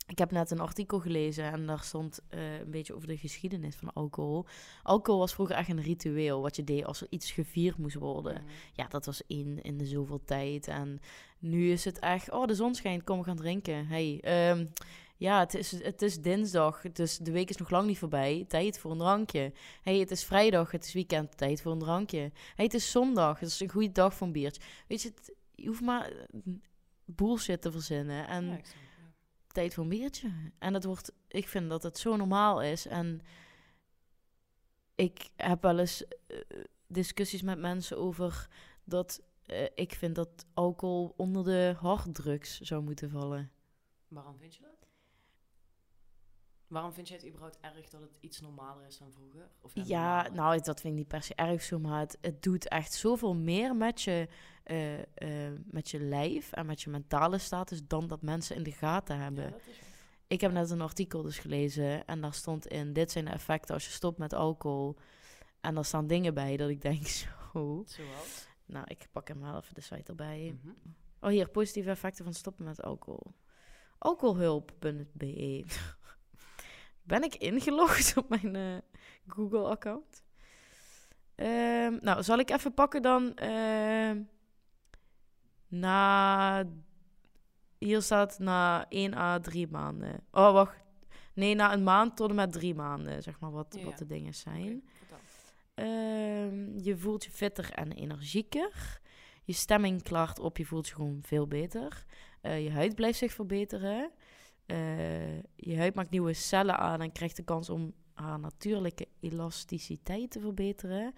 ik 0.07 0.19
heb 0.19 0.31
net 0.31 0.51
een 0.51 0.61
artikel 0.61 0.99
gelezen 1.01 1.45
en 1.53 1.67
daar 1.67 1.83
stond 1.83 2.21
eh, 2.29 2.59
een 2.59 2.71
beetje 2.71 2.95
over 2.95 3.09
de 3.09 3.17
geschiedenis 3.17 3.77
van 3.77 3.93
alcohol. 3.93 4.47
Alcohol 4.83 5.21
was 5.21 5.35
vroeger 5.35 5.57
echt 5.57 5.69
een 5.69 5.83
ritueel 5.83 6.41
wat 6.41 6.57
je 6.57 6.65
deed 6.65 6.85
als 6.85 7.01
er 7.01 7.07
iets 7.11 7.31
gevierd 7.31 7.79
moest 7.79 7.97
worden. 7.97 8.33
Mhm. 8.35 8.51
Ja, 8.73 8.87
dat 8.89 9.07
was 9.07 9.27
één 9.27 9.63
in 9.63 9.79
de 9.79 9.87
zoveel 9.87 10.21
tijd. 10.25 10.69
En 10.69 11.01
nu 11.39 11.71
is 11.71 11.85
het 11.85 11.99
echt, 11.99 12.31
oh, 12.31 12.47
de 12.47 12.55
zon 12.55 12.75
schijnt, 12.75 13.05
kom 13.05 13.19
we 13.19 13.25
gaan 13.25 13.37
drinken. 13.37 13.87
Hey, 13.87 14.21
ehm, 14.23 14.67
ja, 15.17 15.39
het 15.41 15.55
is, 15.55 15.83
het 15.83 16.03
is 16.03 16.21
dinsdag, 16.21 16.83
dus 16.93 17.19
de 17.19 17.31
week 17.33 17.49
is 17.51 17.57
nog 17.57 17.71
lang 17.71 17.87
niet 17.87 17.99
voorbij. 17.99 18.45
Tijd 18.49 18.79
voor 18.79 18.91
een 18.91 18.99
drankje. 18.99 19.53
Hey, 19.83 19.99
het 19.99 20.11
is 20.11 20.25
vrijdag, 20.25 20.71
het 20.71 20.85
is 20.85 20.93
weekend, 20.93 21.37
tijd 21.37 21.63
voor 21.63 21.73
een 21.73 21.79
drankje. 21.79 22.31
Hey, 22.55 22.65
het 22.65 22.75
is 22.75 22.91
zondag, 22.91 23.41
het 23.41 23.49
is 23.49 23.61
een 23.61 23.71
goede 23.71 23.93
dag 23.93 24.15
voor 24.15 24.27
een 24.27 24.33
biertje. 24.33 24.63
Weet 24.89 25.03
je, 25.03 25.09
het- 25.09 25.35
je 25.55 25.67
hoeft 25.67 25.81
maar 25.81 26.11
eh, 26.11 26.41
bullshit 27.05 27.63
te 27.63 27.71
verzinnen 27.73 28.29
en 28.29 28.47
ja. 28.47 28.61
Tijd 29.57 29.75
voor 29.75 29.83
een 29.83 29.89
biertje. 29.89 30.33
En 30.59 30.75
het 30.75 30.85
wordt, 30.85 31.13
ik 31.29 31.49
vind 31.49 31.69
dat 31.69 31.83
het 31.83 31.99
zo 31.99 32.17
normaal 32.17 32.63
is. 32.63 32.87
En 32.87 33.21
ik 34.95 35.31
heb 35.37 35.63
wel 35.63 35.79
eens 35.79 36.05
eh, 36.27 36.39
discussies 36.87 37.43
met 37.43 37.59
mensen 37.59 37.99
over 37.99 38.49
dat 38.85 39.23
eh, 39.47 39.69
ik 39.75 39.93
vind 39.93 40.15
dat 40.15 40.47
alcohol 40.55 41.15
onder 41.17 41.45
de 41.45 41.75
harddrugs 41.79 42.61
zou 42.61 42.83
moeten 42.83 43.11
vallen. 43.11 43.51
Waarom 44.09 44.39
vind 44.39 44.55
je 44.55 44.63
dat? 44.63 44.76
Waarom 46.69 46.93
vind 46.93 47.09
je 47.09 47.15
het 47.15 47.27
überhaupt 47.27 47.59
erg 47.61 47.89
dat 47.89 48.01
het 48.01 48.19
iets 48.21 48.41
normaler 48.41 48.87
is 48.87 48.99
dan 48.99 49.13
vroeger? 49.13 49.51
Of 49.61 49.73
Ja, 49.75 50.29
nou, 50.29 50.61
dat 50.61 50.81
vind 50.81 50.93
ik 50.93 50.99
niet 50.99 51.09
per 51.09 51.23
se 51.23 51.35
erg 51.35 51.63
zo, 51.63 51.79
maar 51.79 52.01
het, 52.01 52.19
het 52.21 52.43
doet 52.43 52.69
echt 52.69 52.93
zoveel 52.93 53.35
meer 53.35 53.77
met 53.77 54.03
je, 54.03 54.29
eh, 54.63 54.99
eh, 54.99 55.59
met 55.65 55.91
je 55.91 56.01
lijf 56.01 56.53
en 56.53 56.67
met 56.67 56.83
je 56.83 56.91
mentale 56.91 57.39
status 57.39 57.87
dan 57.87 58.07
dat 58.07 58.23
mensen 58.23 58.57
in 58.57 58.63
de 58.63 58.73
gaten 58.73 59.19
hebben. 59.19 59.45
Ja, 59.45 59.57
is. 59.57 59.79
Ik 60.27 60.41
heb 60.41 60.53
net 60.53 60.71
een 60.71 60.81
artikel 60.81 61.23
dus 61.23 61.39
gelezen 61.39 62.07
en 62.07 62.21
daar 62.21 62.35
stond 62.35 62.67
in: 62.67 62.93
dit 62.93 63.11
zijn 63.11 63.25
de 63.25 63.31
effecten 63.31 63.75
als 63.75 63.85
je 63.85 63.91
stopt 63.91 64.19
met 64.19 64.33
alcohol. 64.33 64.97
En 65.61 65.75
daar 65.75 65.85
staan 65.85 66.07
dingen 66.07 66.35
bij 66.35 66.57
dat 66.57 66.69
ik 66.69 66.83
denk 66.83 67.07
zo. 67.53 67.83
Zoals? 67.87 68.47
Nou, 68.67 68.85
ik 68.89 69.07
pak 69.13 69.29
hem 69.29 69.41
wel 69.41 69.57
even 69.57 69.75
de 69.75 69.81
site 69.81 70.11
erbij. 70.11 70.59
Mhm. 70.63 70.75
Oh, 71.21 71.31
hier 71.31 71.49
positieve 71.49 71.91
effecten 71.91 72.25
van 72.25 72.35
stoppen 72.35 72.65
met 72.65 72.83
alcohol. 72.83 73.35
Alcoholhulp.be. 73.99 75.65
ben 77.07 77.23
ik 77.23 77.35
ingelogd 77.35 78.17
op 78.19 78.29
mijn 78.29 78.57
eh, 78.57 78.77
Google-account? 79.27 80.25
Ehm, 81.35 81.99
nou, 82.01 82.23
zal 82.23 82.39
ik 82.39 82.51
even 82.51 82.75
pakken 82.75 83.03
dan. 83.03 83.35
ehm, 83.35 84.23
na. 85.69 86.65
Hier 87.79 88.03
staat 88.03 88.39
na 88.39 88.87
1 88.89 89.15
à 89.15 89.39
3 89.39 89.67
maanden. 89.69 90.21
Oh, 90.31 90.53
wacht. 90.53 90.85
Nee, 91.35 91.55
na 91.55 91.73
een 91.73 91.83
maand 91.83 92.17
tot 92.17 92.29
en 92.31 92.35
met 92.35 92.53
drie 92.53 92.75
maanden, 92.75 93.23
zeg 93.23 93.41
maar, 93.41 93.51
wat, 93.51 93.77
Ja, 93.79 93.85
wat 93.85 93.99
de 93.99 94.07
dingen 94.07 94.35
zijn. 94.35 94.89
Ehm, 95.75 96.79
je 96.79 96.97
voelt 96.97 97.25
je 97.25 97.31
fitter 97.31 97.71
en 97.73 97.93
energieker. 97.93 99.01
Je 99.45 99.53
stemming 99.53 100.03
klaart 100.03 100.39
op, 100.39 100.57
je 100.57 100.65
voelt 100.65 100.89
je 100.89 100.95
gewoon 100.95 101.19
veel 101.23 101.47
beter. 101.47 102.05
Eh, 102.41 102.65
je 102.65 102.71
huid 102.71 102.95
blijft 102.95 103.19
zich 103.19 103.33
verbeteren. 103.33 104.11
Eh, 104.67 105.37
je 105.57 105.77
huid 105.77 105.95
maakt 105.95 106.11
nieuwe 106.11 106.33
cellen 106.33 106.79
aan 106.79 107.01
en 107.01 107.13
krijgt 107.13 107.37
de 107.37 107.43
kans 107.45 107.71
om 107.71 107.93
haar 108.15 108.39
natuurlijke 108.39 109.09
elasticiteit 109.21 110.31
te 110.31 110.41
verbeteren. 110.41 111.15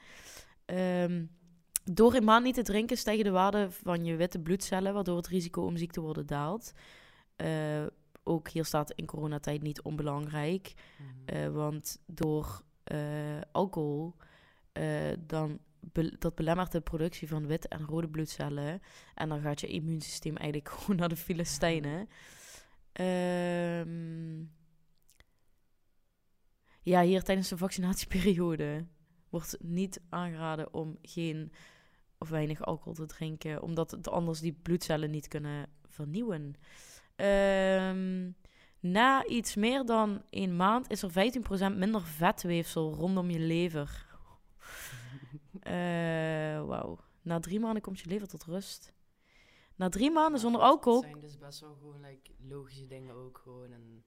Ehm, 0.65 1.25
door 1.85 2.15
in 2.15 2.25
maand 2.25 2.45
niet 2.45 2.55
te 2.55 2.63
drinken 2.63 2.97
stijgen 2.97 3.25
de 3.25 3.31
waarden 3.31 3.73
van 3.73 4.05
je 4.05 4.17
witte 4.17 4.39
bloedcellen, 4.39 4.95
waardoor 4.95 5.17
het 5.17 5.27
risico 5.27 5.63
om 5.63 5.77
ziek 5.77 5.93
te 5.93 6.01
worden 6.01 6.27
daalt. 6.27 6.73
Eh, 7.37 7.87
ook 8.25 8.49
hier 8.49 8.65
staat 8.65 8.93
in 8.93 9.07
coronatijd 9.07 9.63
niet 9.63 9.83
onbelangrijk, 9.83 10.73
Mhm. 10.99 11.37
eh, 11.37 11.49
want 11.49 11.99
door 12.07 12.63
alcohol 13.53 14.15
dan 15.27 15.59
be- 15.81 16.17
dat 16.19 16.35
belemmert 16.35 16.73
de 16.73 16.81
productie 16.81 17.29
van 17.29 17.47
wit 17.47 17.69
en 17.69 17.85
rode 17.87 18.09
bloedcellen 18.09 18.81
en 19.15 19.29
dan 19.29 19.41
gaat 19.41 19.61
je 19.61 19.67
immuunsysteem 19.67 20.37
eigenlijk 20.37 20.69
gewoon 20.75 20.97
naar 20.97 21.09
de 21.09 21.17
Filistijnen. 21.17 22.09
Ja, 26.89 27.03
hier 27.03 27.23
tijdens 27.23 27.49
de 27.49 27.57
vaccinatieperiode 27.57 28.87
wordt 29.29 29.57
niet 29.61 30.01
aangeraden 30.09 30.75
om 30.75 30.99
geen 31.03 31.53
of 32.19 32.29
weinig 32.29 32.65
alcohol 32.65 32.95
te 32.95 33.07
drinken, 33.07 33.63
omdat 33.63 33.91
het 33.91 34.09
anders 34.09 34.41
die 34.41 34.53
bloedcellen 34.53 35.11
niet 35.11 35.29
kunnen 35.29 35.69
vernieuwen. 35.87 36.55
Ehm, 37.17 38.31
na 38.81 39.27
iets 39.27 39.55
meer 39.55 39.85
dan 39.85 40.23
een 40.31 40.57
maand 40.57 40.91
is 40.91 41.03
er 41.03 41.11
15% 41.11 41.77
minder 41.77 42.03
vetweefsel 42.03 42.95
rondom 42.95 43.31
je 43.31 43.39
lever. 43.39 44.07
Eh, 45.59 46.65
Wauw. 46.67 46.99
Na 47.23 47.41
drie 47.41 47.61
maanden 47.61 47.83
komt 47.83 48.01
je 48.01 48.09
lever 48.09 48.29
tot 48.29 48.45
rust. 48.45 48.93
Na 49.77 49.89
drie 49.89 50.11
maanden 50.11 50.41
zonder 50.41 50.61
dat 50.61 50.71
alcohol 50.71 51.01
zijn 51.01 51.21
dus 51.21 51.39
best 51.39 51.61
wel 51.61 51.75
gewoon 51.75 52.01
like, 52.01 52.31
logische 52.39 52.87
dingen 52.87 53.15
ook 53.15 53.39
gewoon. 53.39 53.73
En 53.73 54.05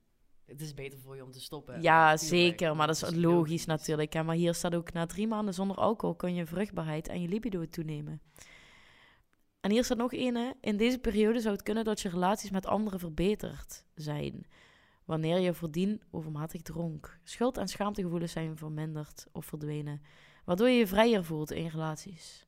het 0.51 0.62
is 0.62 0.74
beter 0.74 1.00
voor 1.00 1.15
je 1.15 1.24
om 1.24 1.31
te 1.31 1.41
stoppen. 1.41 1.81
Ja, 1.81 2.17
zeker. 2.17 2.75
Maar 2.75 2.88
dat 2.88 2.96
is 2.96 3.01
logisch, 3.01 3.22
logisch. 3.22 3.65
natuurlijk. 3.65 4.13
hè. 4.13 4.24
Maar 4.24 4.36
hier 4.36 4.53
staat 4.53 4.75
ook, 4.75 4.93
na 4.93 5.05
drie 5.05 5.27
maanden 5.27 5.53
zonder 5.53 5.77
alcohol 5.77 6.15
kun 6.15 6.34
je 6.36 6.46
vruchtbaarheid 6.46 7.08
en 7.08 7.22
je 7.22 7.27
libido 7.27 7.65
toenemen. 7.70 8.22
En 9.62 9.72
hier 9.72 9.84
staat 9.84 9.98
nog 9.98 10.13
één. 10.13 10.36
hè. 10.36 10.51
In 10.62 10.77
deze 10.77 11.00
periode 11.00 11.39
zou 11.39 11.53
het 11.53 11.63
kunnen 11.63 11.84
dat 11.84 12.01
je 12.01 12.10
relaties 12.10 12.50
met 12.50 12.65
anderen 12.65 13.00
verbeterd 13.00 13.86
zijn. 13.96 14.46
Wanneer 15.05 15.39
je 15.39 15.53
voordien 15.53 16.01
overmatig 16.12 16.62
dronk. 16.62 17.20
Schuld- 17.24 17.58
en 17.58 17.67
schaamtegevoelens 17.67 18.31
zijn 18.31 18.58
verminderd 18.58 19.27
of 19.31 19.46
verdwenen. 19.46 20.01
Waardoor 20.46 20.67
je 20.70 20.77
je 20.77 20.88
vrijer 20.88 21.24
voelt 21.25 21.51
in 21.51 21.67
relaties. 21.67 22.46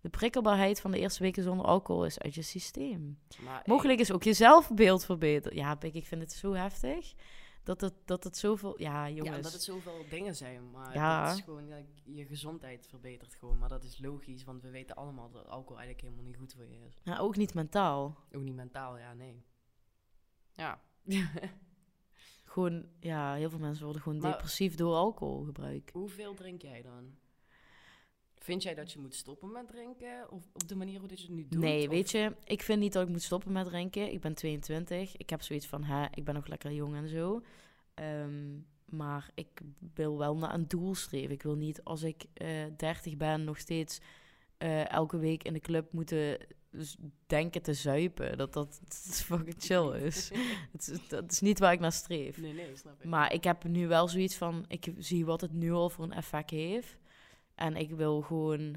De 0.00 0.08
prikkelbaarheid 0.10 0.80
van 0.80 0.90
de 0.90 0.98
eerste 0.98 1.22
weken 1.22 1.42
zonder 1.42 1.66
alcohol 1.66 2.04
is 2.04 2.18
uit 2.18 2.34
je 2.34 2.42
systeem. 2.42 3.18
Maar 3.44 3.62
Mogelijk 3.66 4.00
is 4.00 4.12
ook 4.12 4.22
je 4.22 4.32
zelfbeeld 4.32 5.04
verbeterd. 5.04 5.54
Ja, 5.54 5.74
Pik, 5.74 5.94
ik 5.94 6.06
vind 6.06 6.20
het 6.20 6.32
zo 6.32 6.52
heftig. 6.52 7.14
Dat 7.64 7.80
het, 7.80 7.94
dat 8.04 8.24
het 8.24 8.36
zoveel... 8.36 8.80
Ja, 8.80 9.08
jongens. 9.08 9.28
Ja, 9.28 9.36
omdat 9.36 9.52
het 9.52 9.62
zoveel 9.62 10.04
dingen 10.10 10.34
zijn. 10.36 10.70
Maar 10.70 10.94
Ja. 10.94 11.26
dat 11.26 11.36
is 11.36 11.42
gewoon, 11.44 11.66
ja, 11.66 11.76
je 12.04 12.26
gezondheid 12.26 12.86
verbetert 12.86 13.34
gewoon. 13.34 13.58
Maar 13.58 13.68
dat 13.68 13.84
is 13.84 13.98
logisch, 13.98 14.44
want 14.44 14.62
we 14.62 14.70
weten 14.70 14.96
allemaal 14.96 15.30
dat 15.30 15.46
alcohol 15.48 15.78
eigenlijk 15.78 16.00
helemaal 16.00 16.24
niet 16.24 16.36
goed 16.36 16.52
voor 16.54 16.66
je 16.66 16.84
is. 16.86 17.00
Ja, 17.02 17.18
ook 17.18 17.36
niet 17.36 17.54
mentaal. 17.54 18.16
Ook 18.32 18.42
niet 18.42 18.54
mentaal, 18.54 18.98
ja, 18.98 19.12
nee. 19.12 19.44
Ja. 20.52 20.80
Gewoon, 22.44 22.86
ja, 23.00 23.34
heel 23.34 23.50
veel 23.50 23.58
mensen 23.58 23.84
worden 23.84 24.02
gewoon 24.02 24.18
Maar- 24.18 24.30
depressief 24.32 24.74
door 24.74 24.94
alcoholgebruik. 24.94 25.90
Hoeveel 25.92 26.34
drink 26.34 26.62
jij 26.62 26.82
dan? 26.82 27.14
Vind 28.44 28.62
jij 28.62 28.74
dat 28.74 28.92
je 28.92 28.98
moet 28.98 29.14
stoppen 29.14 29.52
met 29.52 29.68
drinken? 29.68 30.30
Of 30.30 30.42
op 30.52 30.68
de 30.68 30.74
manier 30.76 30.98
hoe 30.98 31.08
dit 31.08 31.20
je 31.20 31.26
het 31.26 31.34
nu 31.34 31.46
doet? 31.48 31.60
Nee, 31.60 31.86
Of- 31.86 31.92
weet 31.92 32.10
je, 32.10 32.32
ik 32.44 32.62
vind 32.62 32.80
niet 32.80 32.92
dat 32.92 33.02
ik 33.02 33.08
moet 33.08 33.22
stoppen 33.22 33.52
met 33.52 33.66
drinken. 33.66 34.12
Ik 34.12 34.20
ben 34.20 34.34
22. 34.34 35.16
Ik 35.16 35.30
heb 35.30 35.42
zoiets 35.42 35.66
van, 35.66 35.84
hè, 35.84 36.06
ik 36.14 36.24
ben 36.24 36.34
nog 36.34 36.46
lekker 36.46 36.72
jong 36.72 36.94
en 36.94 37.08
zo. 37.08 37.42
Ehm, 37.94 38.58
maar 38.84 39.30
ik 39.34 39.60
wil 39.94 40.18
wel 40.18 40.36
naar 40.36 40.54
een 40.54 40.68
doel 40.68 40.94
streven. 40.94 41.30
Ik 41.30 41.42
wil 41.42 41.54
niet 41.56 41.84
als 41.84 42.02
ik 42.02 42.24
eh 42.34 42.48
30 42.76 43.16
ben 43.16 43.44
nog 43.44 43.58
steeds 43.58 44.00
eh, 44.58 44.90
elke 44.90 45.18
week 45.18 45.42
in 45.42 45.52
de 45.52 45.60
club 45.60 45.92
moeten 45.92 46.38
denken 47.26 47.62
te 47.62 47.74
zuipen. 47.74 48.38
Dat 48.38 48.52
dat, 48.52 48.80
dat 48.82 49.20
fucking 49.26 49.56
chill 49.58 49.90
is. 49.92 50.30
Het 50.72 50.88
is. 50.88 51.08
Dat 51.08 51.32
is 51.32 51.40
niet 51.40 51.58
waar 51.58 51.72
ik 51.72 51.80
naar 51.80 51.92
streef. 51.92 52.38
Nee, 52.38 52.52
nee, 52.52 52.76
snap 52.76 53.02
ik. 53.02 53.08
Maar 53.08 53.32
ik 53.32 53.44
heb 53.44 53.64
nu 53.64 53.86
wel 53.88 54.08
zoiets 54.08 54.36
van, 54.36 54.64
ik 54.68 54.92
zie 54.98 55.24
wat 55.24 55.40
het 55.40 55.52
nu 55.52 55.72
al 55.72 55.90
voor 55.90 56.04
een 56.04 56.12
effect 56.12 56.50
heeft. 56.50 56.96
En 57.54 57.76
ik 57.76 57.90
wil 57.90 58.20
gewoon 58.20 58.76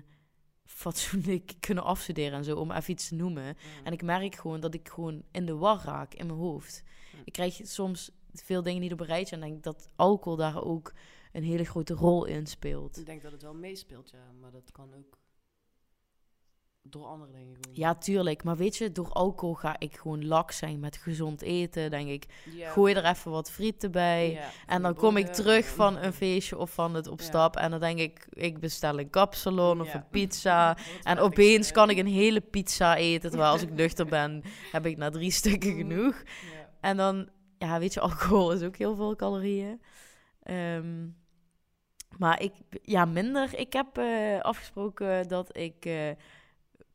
fatsoenlijk 0.65 1.53
kunnen 1.67 1.84
afstuderen 1.84 2.38
en 2.38 2.43
zo, 2.43 2.55
om 2.55 2.72
even 2.72 2.93
iets 2.93 3.07
te 3.07 3.15
noemen. 3.15 3.43
Ja. 3.43 3.55
En 3.84 3.93
ik 3.93 4.01
merk 4.01 4.36
gewoon 4.36 4.60
dat 4.60 4.74
ik 4.74 4.89
gewoon 4.89 5.24
in 5.31 5.46
de 5.46 5.55
war 5.55 5.81
raak 5.86 6.13
in 6.13 6.25
mijn 6.25 6.39
hoofd. 6.39 6.84
Hm. 7.12 7.17
Ik 7.24 7.34
krijg 7.34 7.60
soms 7.63 8.12
veel 8.31 8.63
dingen 8.63 8.81
niet 8.81 8.93
op 8.93 9.00
een 9.00 9.05
rijtje 9.05 9.36
en 9.36 9.41
denk 9.41 9.63
dat 9.63 9.89
alcohol 9.96 10.38
daar 10.38 10.63
ook 10.63 10.93
een 11.31 11.43
hele 11.43 11.63
grote 11.63 11.93
rol 11.93 12.25
in 12.25 12.46
speelt. 12.46 12.98
Ik 12.98 13.05
denk 13.05 13.22
dat 13.22 13.31
het 13.31 13.41
wel 13.41 13.53
meespeelt, 13.53 14.10
ja. 14.10 14.31
Maar 14.39 14.51
dat 14.51 14.72
kan 14.72 14.93
ook 14.93 15.17
door 16.89 17.06
andere 17.06 17.32
dingen 17.32 17.56
gewoon. 17.56 17.75
Ja, 17.75 17.96
tuurlijk. 17.96 18.44
Maar 18.44 18.58
weet 18.58 18.75
je, 18.77 18.91
door 18.91 19.10
alcohol 19.12 19.53
ga 19.56 19.75
ik 19.79 19.98
gewoon 19.98 20.25
lak 20.25 20.51
zijn 20.51 20.79
met 20.79 20.98
gezond 20.98 21.41
eten. 21.41 21.89
Denk 21.89 22.10
ik, 22.10 22.25
Ja. 22.51 22.70
gooi 22.72 22.94
er 22.94 23.06
even 23.06 23.32
wat 23.32 23.51
frieten 23.51 23.91
bij. 23.91 24.32
Ja, 24.32 24.50
En 24.65 24.82
dan 24.82 24.96
kom 24.96 25.17
ik 25.17 25.27
terug 25.27 25.67
van 25.67 25.98
een 25.98 26.13
feestje 26.13 26.58
of 26.58 26.72
van 26.74 26.94
het 26.94 27.08
op 27.08 27.20
Ja. 27.20 27.25
stap. 27.25 27.56
En 27.56 27.72
dan 27.72 27.79
denk 27.79 28.00
ik, 28.00 28.27
ik 28.29 28.60
bestel 28.60 29.00
een 29.00 29.10
kapsalon 29.10 29.82
of 29.82 29.94
een 29.94 30.08
pizza. 30.10 30.77
En 31.03 31.20
opeens 31.20 31.72
kan 31.72 31.89
ik 31.89 31.98
een 31.98 32.08
hele 32.08 32.41
pizza 32.41 32.96
eten. 32.96 33.29
Terwijl 33.29 33.51
als 33.51 33.62
ik 33.62 33.72
nuchter 33.72 34.06
ben, 34.06 34.44
heb 34.72 34.86
ik 34.86 34.98
na 34.98 35.10
drie 35.10 35.32
stukken 35.32 35.70
Mm. 35.72 35.77
genoeg. 35.77 36.24
Ja. 36.25 36.70
En 36.82 36.98
dan, 36.98 37.29
ja, 37.58 37.79
weet 37.79 37.94
je, 37.94 38.00
alcohol 38.00 38.51
is 38.51 38.62
ook 38.63 38.77
heel 38.77 38.96
veel 38.96 39.15
calorieën. 39.15 39.82
Ehm, 40.44 41.08
maar 42.17 42.41
ik, 42.41 42.53
ja, 42.82 43.06
minder. 43.06 43.60
Ik 43.60 43.74
heb 43.74 43.98
eh, 43.98 44.39
afgesproken 44.41 45.27
dat 45.27 45.58
ik 45.58 45.86
eh, 45.86 46.10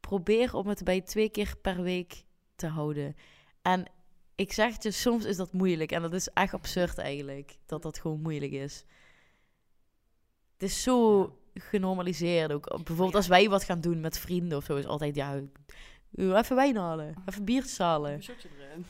probeer 0.08 0.54
om 0.54 0.66
het 0.68 0.84
bij 0.84 1.00
twee 1.00 1.28
keer 1.28 1.54
per 1.62 1.82
week 1.82 2.24
te 2.56 2.66
houden. 2.66 3.16
En 3.62 3.84
ik 4.34 4.52
zeg 4.52 4.72
het 4.72 4.82
je, 4.82 4.90
soms 4.90 5.24
is 5.24 5.36
dat 5.36 5.52
moeilijk. 5.52 5.92
En 5.92 6.02
dat 6.02 6.12
is 6.12 6.28
echt 6.28 6.54
absurd 6.54 6.98
eigenlijk, 6.98 7.58
dat 7.66 7.82
dat 7.82 7.98
gewoon 7.98 8.20
moeilijk 8.20 8.52
is. 8.52 8.84
Het 10.52 10.70
is 10.70 10.82
zo 10.82 11.30
genormaliseerd 11.54 12.52
ook. 12.52 12.68
Bijvoorbeeld 12.68 13.14
als 13.14 13.26
wij 13.26 13.48
wat 13.48 13.64
gaan 13.64 13.80
doen 13.80 14.00
met 14.00 14.18
vrienden 14.18 14.58
of 14.58 14.64
zo, 14.64 14.76
is 14.76 14.86
altijd, 14.86 15.14
ja, 15.14 15.40
even 16.12 16.56
wijn 16.56 16.76
halen, 16.76 17.14
even 17.26 17.44
biertjes 17.44 17.78
halen. 17.78 18.12
Een 18.12 18.22
shotje 18.22 18.48
erin. 18.58 18.86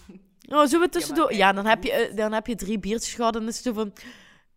Oh, 0.49 0.65
zullen 0.67 0.81
we 0.81 0.89
tussendoor? 0.89 1.35
Ja, 1.35 1.53
dan, 1.53 1.67
heb 1.67 1.85
je, 1.85 1.93
eh, 1.93 2.17
dan 2.17 2.33
heb 2.33 2.47
je 2.47 2.55
drie 2.55 2.79
biertjes 2.79 3.15
gehad 3.15 3.35
en 3.35 3.41
dan 3.41 3.49
is 3.49 3.57
het 3.57 3.65
zo 3.65 3.73
van... 3.73 3.93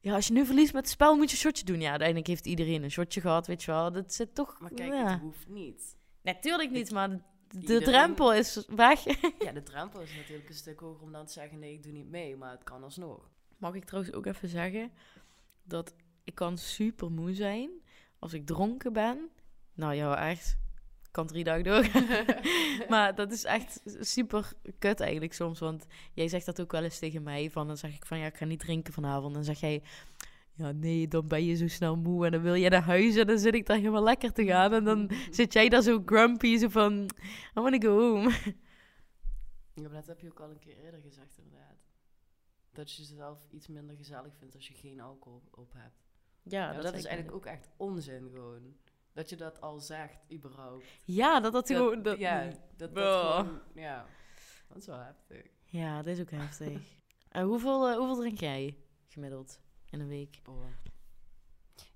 Ja, 0.01 0.15
als 0.15 0.27
je 0.27 0.33
nu 0.33 0.45
verliest 0.45 0.73
met 0.73 0.81
het 0.81 0.91
spel, 0.91 1.15
moet 1.15 1.29
je 1.29 1.35
een 1.35 1.41
shotje 1.41 1.65
doen. 1.65 1.81
Ja, 1.81 1.89
uiteindelijk 1.89 2.27
heeft 2.27 2.45
iedereen 2.45 2.83
een 2.83 2.91
shotje 2.91 3.21
gehad, 3.21 3.47
weet 3.47 3.63
je 3.63 3.71
wel. 3.71 3.91
Dat 3.91 4.13
zit 4.13 4.35
toch... 4.35 4.59
Maar 4.59 4.73
kijk, 4.73 4.93
ja. 4.93 5.11
het 5.11 5.21
hoeft 5.21 5.47
niet. 5.47 5.94
Natuurlijk 6.25 6.71
niet, 6.71 6.91
maar 6.91 7.09
de 7.09 7.19
iedereen- 7.59 7.83
drempel 7.83 8.33
is 8.33 8.65
weg. 8.67 9.03
Ja, 9.45 9.51
de 9.51 9.63
drempel 9.63 10.01
is 10.01 10.15
natuurlijk 10.15 10.49
een 10.49 10.55
stuk 10.55 10.79
hoger 10.79 11.03
om 11.03 11.11
dan 11.11 11.25
te 11.25 11.33
zeggen... 11.33 11.59
nee, 11.59 11.73
ik 11.73 11.83
doe 11.83 11.91
niet 11.91 12.09
mee, 12.09 12.35
maar 12.35 12.51
het 12.51 12.63
kan 12.63 12.83
alsnog. 12.83 13.29
Mag 13.57 13.73
ik 13.75 13.85
trouwens 13.85 14.15
ook 14.15 14.25
even 14.25 14.49
zeggen 14.49 14.91
dat 15.63 15.93
ik 16.23 16.35
kan 16.35 16.57
super 16.57 17.11
moe 17.11 17.33
zijn 17.33 17.69
als 18.19 18.33
ik 18.33 18.45
dronken 18.45 18.93
ben. 18.93 19.29
Nou 19.73 19.93
ja, 19.93 20.29
echt. 20.29 20.57
Ik 21.03 21.11
kan 21.11 21.27
drie 21.27 21.43
dagen 21.43 21.63
door. 21.63 21.87
maar 22.89 23.15
dat 23.15 23.31
is 23.31 23.43
echt 23.43 23.81
super 23.99 24.51
kut 24.79 24.99
eigenlijk 24.99 25.33
soms. 25.33 25.59
Want 25.59 25.85
jij 26.13 26.27
zegt 26.27 26.45
dat 26.45 26.61
ook 26.61 26.71
wel 26.71 26.83
eens 26.83 26.99
tegen 26.99 27.23
mij. 27.23 27.51
Van, 27.51 27.67
dan 27.67 27.77
zeg 27.77 27.95
ik 27.95 28.05
van 28.05 28.17
ja, 28.19 28.25
ik 28.25 28.37
ga 28.37 28.45
niet 28.45 28.59
drinken 28.59 28.93
vanavond. 28.93 29.33
Dan 29.33 29.43
zeg 29.43 29.59
jij, 29.59 29.83
ja 30.55 30.71
nee, 30.71 31.07
dan 31.07 31.27
ben 31.27 31.45
je 31.45 31.55
zo 31.55 31.67
snel 31.67 31.95
moe. 31.97 32.25
En 32.25 32.31
dan 32.31 32.41
wil 32.41 32.55
jij 32.55 32.69
naar 32.69 32.81
huis 32.83 33.15
en 33.15 33.27
dan 33.27 33.39
zit 33.39 33.53
ik 33.53 33.65
daar 33.65 33.77
helemaal 33.77 34.03
lekker 34.03 34.31
te 34.31 34.45
gaan. 34.45 34.73
En 34.73 34.83
dan 34.83 35.09
zit 35.31 35.53
jij 35.53 35.69
daar 35.69 35.81
zo 35.81 36.01
grumpy, 36.05 36.57
zo 36.57 36.67
van, 36.67 37.03
I 37.57 37.59
wanna 37.61 37.77
go 37.79 37.99
home. 37.99 38.31
Ja, 39.73 39.81
maar 39.81 39.91
dat 39.91 40.07
heb 40.07 40.19
je 40.19 40.27
ook 40.27 40.39
al 40.39 40.49
een 40.49 40.59
keer 40.59 40.77
eerder 40.77 40.99
gezegd, 41.01 41.37
inderdaad. 41.37 41.77
Dat 42.71 42.91
je 42.91 43.01
jezelf 43.01 43.47
iets 43.51 43.67
minder 43.67 43.95
gezellig 43.95 44.35
vindt 44.37 44.55
als 44.55 44.67
je 44.67 44.73
geen 44.73 44.99
alcohol 44.99 45.41
op 45.51 45.73
hebt. 45.73 46.03
Ja, 46.43 46.71
Ja, 46.71 46.81
dat, 46.81 46.93
is 46.93 47.05
eigenlijk 47.05 47.35
ook 47.35 47.45
echt 47.45 47.69
onzin 47.77 48.29
gewoon. 48.33 48.75
Dat 49.13 49.29
je 49.29 49.35
dat 49.35 49.61
al 49.61 49.79
zegt, 49.79 50.17
überhaupt. 50.31 50.85
Ja, 51.03 51.39
dat 51.39 51.53
dat 51.53 51.67
gewoon... 51.67 52.01
Dat, 52.01 52.17
ja, 52.17 52.49
dat, 52.77 52.95
dat 52.95 53.05
Oh. 53.05 53.37
gewoon, 53.39 53.59
ja. 53.75 54.05
Dat 54.67 54.77
is 54.77 54.85
wel 54.85 54.99
heftig. 54.99 55.45
Ja, 55.65 55.97
dat 55.97 56.05
is 56.05 56.19
ook 56.19 56.31
heftig. 56.31 56.81
En 57.29 57.45
hoeveel, 57.45 57.89
eh, 57.89 57.97
hoeveel 57.97 58.15
drink 58.15 58.39
jij 58.39 58.77
gemiddeld 59.07 59.59
in 59.95 60.01
een 60.01 60.07
week? 60.07 60.41
Oh. 60.49 60.65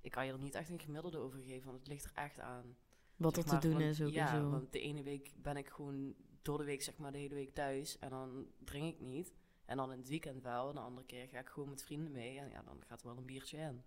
Ik 0.00 0.10
kan 0.10 0.26
je 0.26 0.32
er 0.32 0.38
niet 0.38 0.54
echt 0.54 0.70
een 0.70 0.80
gemiddelde 0.80 1.18
over 1.18 1.40
geven, 1.40 1.66
want 1.66 1.78
het 1.78 1.88
ligt 1.88 2.04
er 2.04 2.12
echt 2.14 2.40
aan. 2.40 2.76
Wat 3.16 3.34
Zeg 3.34 3.44
er 3.44 3.50
maar, 3.50 3.60
te 3.60 3.68
doen 3.68 3.78
want- 3.78 3.90
is 3.90 4.02
ook 4.02 4.12
Ja, 4.12 4.40
zo. 4.40 4.50
want 4.50 4.72
de 4.72 4.80
ene 4.80 5.02
week 5.02 5.32
ben 5.36 5.56
ik 5.56 5.68
gewoon 5.68 6.14
door 6.42 6.58
de 6.58 6.64
week 6.64 6.82
zeg 6.82 6.96
maar 6.96 7.12
de 7.12 7.18
hele 7.18 7.34
week 7.34 7.54
thuis 7.54 7.98
en 7.98 8.10
dan 8.10 8.46
drink 8.64 8.94
ik 8.94 9.00
niet. 9.00 9.32
En 9.64 9.76
dan 9.76 9.92
in 9.92 9.98
het 9.98 10.08
weekend 10.08 10.42
wel. 10.42 10.68
En 10.68 10.74
de 10.74 10.80
andere 10.80 11.06
keer 11.06 11.28
ga 11.28 11.38
ik 11.38 11.48
gewoon 11.48 11.68
met 11.68 11.82
vrienden 11.82 12.12
mee 12.12 12.38
en 12.38 12.50
ja, 12.50 12.62
dan 12.62 12.82
gaat 12.86 13.00
er 13.00 13.06
wel 13.06 13.16
een 13.16 13.26
biertje 13.26 13.58
in. 13.58 13.82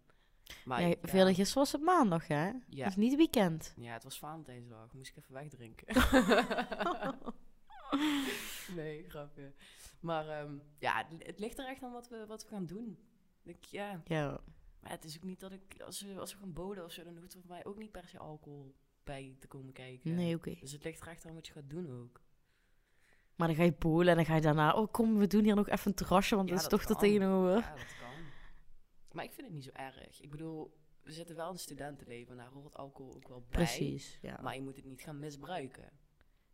Maar 0.65 0.82
ja, 0.82 0.88
ja, 0.88 0.96
gisteren 1.25 1.53
was 1.53 1.72
het 1.72 1.82
maandag, 1.82 2.27
hè? 2.27 2.51
Ja. 2.67 2.88
Is 2.88 2.96
niet 2.96 3.15
weekend. 3.15 3.74
ja, 3.77 3.93
het 3.93 4.03
was 4.03 4.20
Valentijnsdag. 4.20 4.93
Moest 4.93 5.10
ik 5.10 5.17
even 5.17 5.34
wegdrinken. 5.34 5.88
nee, 8.75 9.10
grapje. 9.10 9.53
Maar 10.00 10.27
ehm, 10.29 10.53
ja, 10.79 11.05
het, 11.10 11.25
het 11.27 11.39
ligt 11.39 11.60
er 11.60 11.67
echt 11.67 11.84
aan 11.84 11.91
wat 11.91 12.10
we, 12.10 12.25
wat 12.27 12.43
we 12.43 12.50
gaan 12.50 12.65
doen. 12.65 12.98
Ik, 13.43 13.63
ja, 13.63 14.01
Ja, 14.05 14.39
maar 14.79 14.91
het 14.91 15.03
is 15.03 15.15
ook 15.15 15.23
niet 15.23 15.39
dat 15.39 15.51
ik, 15.51 15.81
als 15.85 16.01
we, 16.01 16.19
als 16.19 16.33
we 16.33 16.39
gaan 16.39 16.53
boden 16.53 16.83
of 16.83 16.91
zo, 16.91 17.03
dan 17.03 17.17
hoeft 17.17 17.33
er 17.33 17.39
voor 17.39 17.50
mij 17.50 17.65
ook 17.65 17.77
niet 17.77 17.91
per 17.91 18.07
se 18.07 18.17
alcohol 18.17 18.75
bij 19.03 19.35
te 19.39 19.47
komen 19.47 19.73
kijken. 19.73 20.15
nee, 20.15 20.35
oké. 20.35 20.55
Dus 20.59 20.71
het 20.71 20.83
ligt 20.83 21.01
er 21.01 21.07
echt 21.07 21.25
aan 21.25 21.33
wat 21.33 21.47
je 21.47 21.53
gaat 21.53 21.69
doen 21.69 22.01
ook. 22.01 22.21
Maar 23.35 23.47
dan 23.47 23.55
ga 23.55 23.63
je 23.63 23.71
polen 23.71 24.07
en 24.07 24.15
dan 24.15 24.25
ga 24.25 24.35
je 24.35 24.41
daarna... 24.41 24.73
Oh, 24.73 24.91
kom, 24.91 25.17
we 25.17 25.27
doen 25.27 25.43
hier 25.43 25.55
nog 25.55 25.69
even 25.69 25.88
een 25.88 25.93
terrasje, 25.95 26.35
want 26.35 26.50
Ja, 26.50 26.55
dat 26.55 26.63
is 26.63 26.69
toch 26.69 27.00
tegenover. 27.00 27.57
Ja, 27.57 27.75
dat 27.75 27.95
kan. 28.00 28.23
Maar 29.12 29.23
ik 29.23 29.31
vind 29.33 29.47
het 29.47 29.55
niet 29.55 29.63
zo 29.63 29.69
erg. 29.73 30.21
Ik 30.21 30.29
bedoel, 30.29 30.77
we 31.03 31.12
zitten 31.12 31.35
wel 31.35 31.47
in 31.47 31.53
een 31.53 31.59
studentenleven, 31.59 32.38
daar 32.38 32.50
hoort 32.50 32.75
alcohol 32.75 33.15
ook 33.15 33.27
wel 33.27 33.39
bij. 33.39 33.50
Precies, 33.50 34.19
ja. 34.21 34.39
Maar 34.41 34.55
je 34.55 34.62
moet 34.62 34.75
het 34.75 34.85
niet 34.85 35.01
gaan 35.01 35.19
misbruiken. 35.19 35.89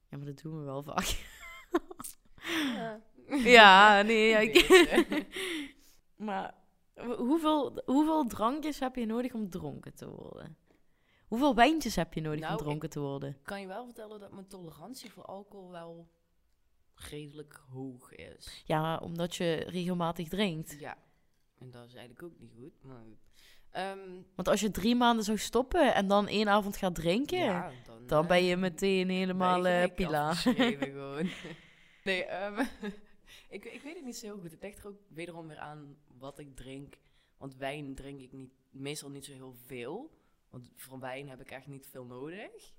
Ja, 0.09 0.17
maar 0.17 0.25
dat 0.25 0.41
doen 0.41 0.57
we 0.57 0.63
wel 0.63 0.83
vaak. 0.83 1.27
Ja, 2.73 3.01
ja, 3.57 4.01
nee, 4.01 4.29
ja, 4.29 4.39
ik... 4.39 5.27
Maar 6.15 6.55
hoeveel, 7.17 7.81
hoeveel 7.85 8.25
drankjes 8.27 8.79
heb 8.79 8.95
je 8.95 9.05
nodig 9.05 9.33
om 9.33 9.49
dronken 9.49 9.93
te 9.95 10.09
worden? 10.09 10.57
Hoeveel 11.27 11.55
wijntjes 11.55 11.95
heb 11.95 12.13
je 12.13 12.21
nodig 12.21 12.39
Nou, 12.39 12.51
om 12.51 12.57
dronken 12.57 12.89
te 12.89 12.99
worden? 12.99 13.37
kan 13.43 13.61
je 13.61 13.67
wel 13.67 13.85
vertellen 13.85 14.19
dat 14.19 14.31
mijn 14.31 14.47
tolerantie 14.47 15.11
voor 15.11 15.23
alcohol 15.25 15.71
wel 15.71 16.09
redelijk 16.95 17.61
hoog 17.71 18.15
is. 18.15 18.63
Ja, 18.65 18.97
omdat 18.97 19.35
je 19.35 19.55
regelmatig 19.55 20.27
drinkt. 20.27 20.75
Ja, 20.79 20.97
en 21.57 21.71
dat 21.71 21.85
is 21.85 21.93
eigenlijk 21.93 22.23
ook 22.23 22.39
niet 22.39 22.53
goed. 22.59 22.83
Maar. 22.83 23.03
Ehm, 23.69 24.21
Want 24.35 24.47
als 24.47 24.59
je 24.59 24.71
drie 24.71 24.95
maanden 24.95 25.25
zou 25.25 25.37
stoppen 25.37 25.93
en 25.93 26.07
dan 26.07 26.27
één 26.27 26.47
avond 26.47 26.77
gaat 26.77 26.95
drinken, 26.95 27.37
ja, 27.37 27.71
dan, 27.85 28.07
dan 28.07 28.21
eh, 28.23 28.27
ben 28.29 28.43
je 28.43 28.57
meteen 28.57 29.09
helemaal 29.09 29.65
eh, 29.65 29.73
gelijk 29.73 29.95
pila. 29.95 30.33
gewoon. 30.79 31.29
nee, 32.03 32.23
ehm, 32.25 32.59
ik, 33.49 33.65
ik 33.65 33.81
weet 33.81 33.95
het 33.95 34.05
niet 34.05 34.17
zo 34.17 34.25
heel 34.25 34.39
goed. 34.39 34.51
Het 34.51 34.61
ligt 34.61 34.79
er 34.79 34.87
ook 34.87 34.99
wederom 35.07 35.47
weer 35.47 35.59
aan 35.59 35.97
wat 36.19 36.39
ik 36.39 36.55
drink. 36.55 36.97
Want 37.37 37.55
wijn 37.55 37.95
drink 37.95 38.19
ik 38.21 38.31
niet, 38.31 38.51
meestal 38.69 39.09
niet 39.09 39.25
zo 39.25 39.31
heel 39.33 39.53
veel. 39.65 40.09
Want 40.49 40.71
voor 40.75 40.99
wijn 40.99 41.29
heb 41.29 41.41
ik 41.41 41.51
echt 41.51 41.67
niet 41.67 41.87
veel 41.87 42.05
nodig. 42.05 42.73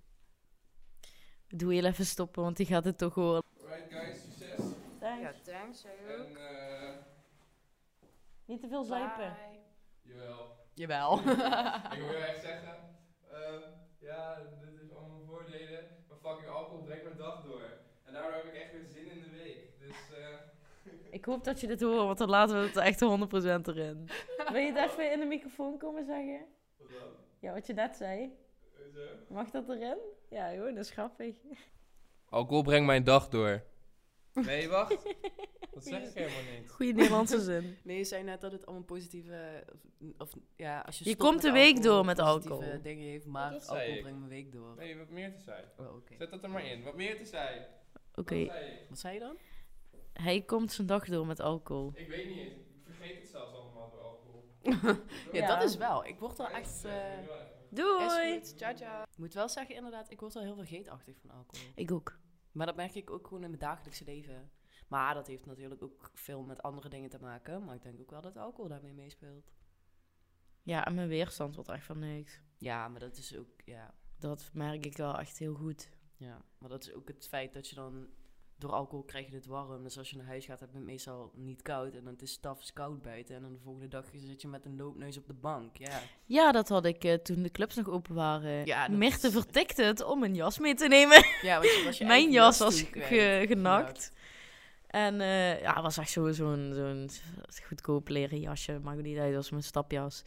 Doe 1.48 1.72
heel 1.74 1.84
even 1.84 2.06
stoppen, 2.06 2.42
want 2.42 2.56
die 2.56 2.66
gaat 2.66 2.84
het 2.84 2.98
toch 2.98 3.14
horen. 3.14 3.42
Alright 3.60 3.92
guys, 3.92 4.20
succes. 4.22 4.64
Ja, 5.00 5.32
thanks. 5.42 5.84
En 5.84 6.36
eh, 6.36 6.96
Niet 8.44 8.60
te 8.60 8.68
veel 8.68 8.84
zuipen. 8.84 9.36
jawel. 10.02 10.56
Jawel. 10.74 11.18
ik 11.18 11.98
wil 12.08 12.22
echt 12.30 12.40
zeggen, 12.42 12.74
ehm, 13.30 13.60
ja, 13.98 14.34
dit 14.60 14.80
is 14.82 14.92
allemaal 14.94 15.22
voordelen, 15.26 15.84
maar 16.08 16.16
fucking 16.18 16.48
alcohol 16.48 16.82
brengt 16.82 17.04
mijn 17.04 17.16
dag 17.16 17.42
door. 17.42 17.62
En 18.04 18.12
daardoor 18.12 18.32
heb 18.32 18.44
ik 18.44 18.54
echt 18.54 18.72
weer 18.72 18.84
zin 18.84 19.10
in 19.10 19.20
de 19.20 19.30
week. 19.30 19.78
Dus 19.78 20.18
eh, 20.18 20.36
Ik 21.10 21.24
hoop 21.24 21.44
dat 21.44 21.60
je 21.60 21.66
dit 21.66 21.80
hoort, 21.80 21.96
want 22.06 22.18
dan 22.18 22.28
laten 22.28 22.60
we 22.60 22.66
het 22.66 22.76
echt 22.76 23.00
100% 23.00 23.04
erin. 23.68 24.08
Wil 24.52 24.60
je 24.60 24.72
het 24.72 24.90
even 24.90 25.12
in 25.12 25.20
de 25.20 25.26
microfoon 25.26 25.78
komen 25.78 26.04
zeggen? 26.04 26.46
wat 26.78 26.88
dan? 26.90 27.08
Ja, 27.38 27.52
wat 27.52 27.66
je 27.66 27.72
net 27.72 27.96
zei. 27.96 28.30
Zo. 28.94 29.00
Mag 29.28 29.50
dat 29.50 29.68
erin? 29.68 29.96
Ja, 30.30 30.54
joh, 30.54 30.64
dat 30.74 30.84
is 30.84 30.90
grappig. 30.90 31.34
Alcohol 32.28 32.62
brengt 32.62 32.86
mijn 32.86 33.04
dag 33.04 33.28
door. 33.28 33.62
Nee, 34.34 34.68
wacht. 34.68 34.96
Dat 35.74 35.84
zeg 35.84 36.02
ik 36.08 36.14
helemaal 36.14 36.52
niet. 36.58 36.70
Goeie 36.70 36.92
Nederlandse 36.94 37.40
zin. 37.40 37.76
Nee, 37.84 37.96
je 37.96 38.04
zei 38.04 38.22
net 38.22 38.40
dat 38.40 38.52
het 38.52 38.66
allemaal 38.66 38.84
positieve... 38.84 39.64
Of, 40.18 40.18
of 40.18 40.34
ja, 40.56 40.80
als 40.80 40.98
je 40.98 41.08
Je 41.08 41.16
komt 41.16 41.42
de 41.42 41.50
week 41.52 41.74
alcohol, 41.76 41.94
door 41.96 42.04
met 42.04 42.16
positieve 42.16 42.50
alcohol. 42.54 42.82
dingen 42.82 43.04
heeft, 43.06 43.26
maar 43.26 43.50
Dat 43.50 43.64
zei 43.64 43.74
alcohol 43.78 43.96
ik. 43.96 44.02
brengt 44.02 44.18
mijn 44.18 44.30
week 44.30 44.52
door. 44.52 44.74
Nee, 44.76 44.96
wat 44.98 45.08
meer 45.08 45.32
te 45.32 45.40
zijn. 45.40 45.64
Oh, 45.78 45.94
oké. 45.96 46.14
Zet 46.18 46.30
dat 46.30 46.42
er 46.42 46.50
maar 46.50 46.64
in. 46.66 46.82
Wat 46.82 46.96
meer 46.96 47.16
te 47.16 47.24
zijn. 47.24 47.66
Oké? 48.14 48.46
Wat 48.88 48.98
zei 48.98 49.14
je 49.14 49.20
dan? 49.20 49.36
Hij 50.12 50.42
komt 50.42 50.72
zijn 50.72 50.86
dag 50.86 51.04
door 51.04 51.26
met 51.26 51.40
alcohol. 51.40 51.92
Ik 51.94 52.08
weet 52.08 52.26
niet 52.28 52.38
eens. 52.38 52.52
Ik 52.54 52.82
vergeet 52.84 53.18
het 53.20 53.28
zelfs 53.28 53.52
allemaal 53.54 53.90
door 53.90 54.00
alcohol. 54.00 54.44
Ja, 54.62 54.98
Ja. 55.40 55.46
dat 55.46 55.62
is 55.62 55.76
wel. 55.76 56.04
Ik 56.06 56.18
word 56.18 56.38
wel 56.38 56.48
echt... 56.48 56.84
eh, 56.84 57.18
Is 57.22 57.26
Doei! 57.70 58.34
goed, 58.38 58.58
ciao 58.58 58.76
ciao. 58.76 59.02
Ik 59.02 59.18
moet 59.18 59.34
wel 59.34 59.48
zeggen, 59.48 59.74
inderdaad, 59.74 60.10
ik 60.10 60.20
word 60.20 60.34
wel 60.34 60.42
heel 60.42 60.54
vergeetachtig 60.56 61.18
van 61.20 61.30
alcohol. 61.30 61.66
Ik 61.74 61.92
ook. 61.92 62.18
Maar 62.52 62.66
dat 62.66 62.76
merk 62.76 62.94
ik 62.94 63.10
ook 63.10 63.26
gewoon 63.26 63.42
in 63.42 63.48
mijn 63.48 63.60
dagelijkse 63.60 64.04
leven. 64.04 64.50
Maar 64.88 65.14
dat 65.14 65.26
heeft 65.26 65.46
natuurlijk 65.46 65.82
ook 65.82 66.10
veel 66.14 66.42
met 66.42 66.62
andere 66.62 66.88
dingen 66.88 67.10
te 67.10 67.18
maken. 67.20 67.64
Maar 67.64 67.74
ik 67.74 67.82
denk 67.82 68.00
ook 68.00 68.10
wel 68.10 68.20
dat 68.20 68.36
alcohol 68.36 68.68
daarmee 68.68 68.92
meespeelt. 68.92 69.52
Ja, 70.62 70.84
en 70.84 70.94
mijn 70.94 71.08
weerstand 71.08 71.54
wordt 71.54 71.70
echt 71.70 71.84
van 71.84 71.98
niks. 71.98 72.40
Ja, 72.58 72.88
maar 72.88 73.00
dat 73.00 73.16
is 73.16 73.36
ook, 73.36 73.48
ja, 73.64 73.94
Dat 74.18 74.50
merk 74.52 74.84
ik 74.86 74.96
wel 74.96 75.18
echt 75.18 75.38
heel 75.38 75.54
goed. 75.54 75.90
ja. 76.16 76.44
Maar 76.58 76.68
dat 76.68 76.82
is 76.86 76.92
ook 76.92 77.08
het 77.08 77.28
feit 77.28 77.52
dat 77.52 77.68
je 77.68 77.74
dan... 77.74 78.08
Door 78.60 78.72
alcohol 78.72 79.04
krijg 79.04 79.26
je 79.28 79.34
het 79.34 79.46
warm. 79.46 79.82
Dus 79.82 79.98
als 79.98 80.10
je 80.10 80.16
naar 80.16 80.26
huis 80.26 80.44
gaat, 80.44 80.60
heb 80.60 80.68
je 80.72 80.76
het 80.76 80.86
meestal 80.86 81.32
niet 81.34 81.62
koud. 81.62 81.94
En 81.94 82.04
dan 82.04 82.12
het 82.12 82.22
is 82.22 82.32
staf 82.32 82.72
koud 82.72 83.02
buiten. 83.02 83.34
En 83.36 83.42
dan 83.42 83.52
de 83.52 83.58
volgende 83.58 83.88
dag 83.88 84.04
zit 84.16 84.42
je 84.42 84.48
met 84.48 84.64
een 84.64 84.76
loopneus 84.76 85.16
op 85.18 85.26
de 85.26 85.32
bank. 85.34 85.76
Ja, 85.76 86.00
Ja, 86.24 86.52
dat 86.52 86.68
had 86.68 86.84
ik 86.84 87.04
eh, 87.04 87.14
toen 87.14 87.42
de 87.42 87.50
clubs 87.50 87.74
nog 87.74 87.88
open 87.88 88.14
waren. 88.14 88.66
Ja, 88.66 88.88
Mirte 88.88 89.26
is- 89.26 89.32
vertikte 89.32 89.82
het 89.82 90.04
om 90.04 90.22
een 90.22 90.34
jas 90.34 90.58
mee 90.58 90.74
te 90.74 90.88
nemen. 90.88 91.24
ja 91.42 91.58
want 91.58 91.70
je 91.76 91.82
was 91.84 91.98
je 91.98 92.04
Mijn 92.14 92.30
jas 92.30 92.58
was 92.58 92.82
ge- 92.82 93.44
genakt. 93.48 94.12
En 94.86 95.20
eh, 95.20 95.60
ja, 95.60 95.72
het 95.74 95.82
was 95.82 95.96
echt 95.98 96.10
zo- 96.10 96.32
zo'n 96.32 96.72
zo'n 96.74 97.08
goedkoop 97.66 98.08
leren 98.08 98.40
jasje. 98.40 98.78
Maakt 98.82 99.02
niet 99.02 99.18
uit, 99.18 99.26
dat 99.32 99.34
was 99.42 99.50
mijn 99.50 99.62
stapjas. 99.62 100.22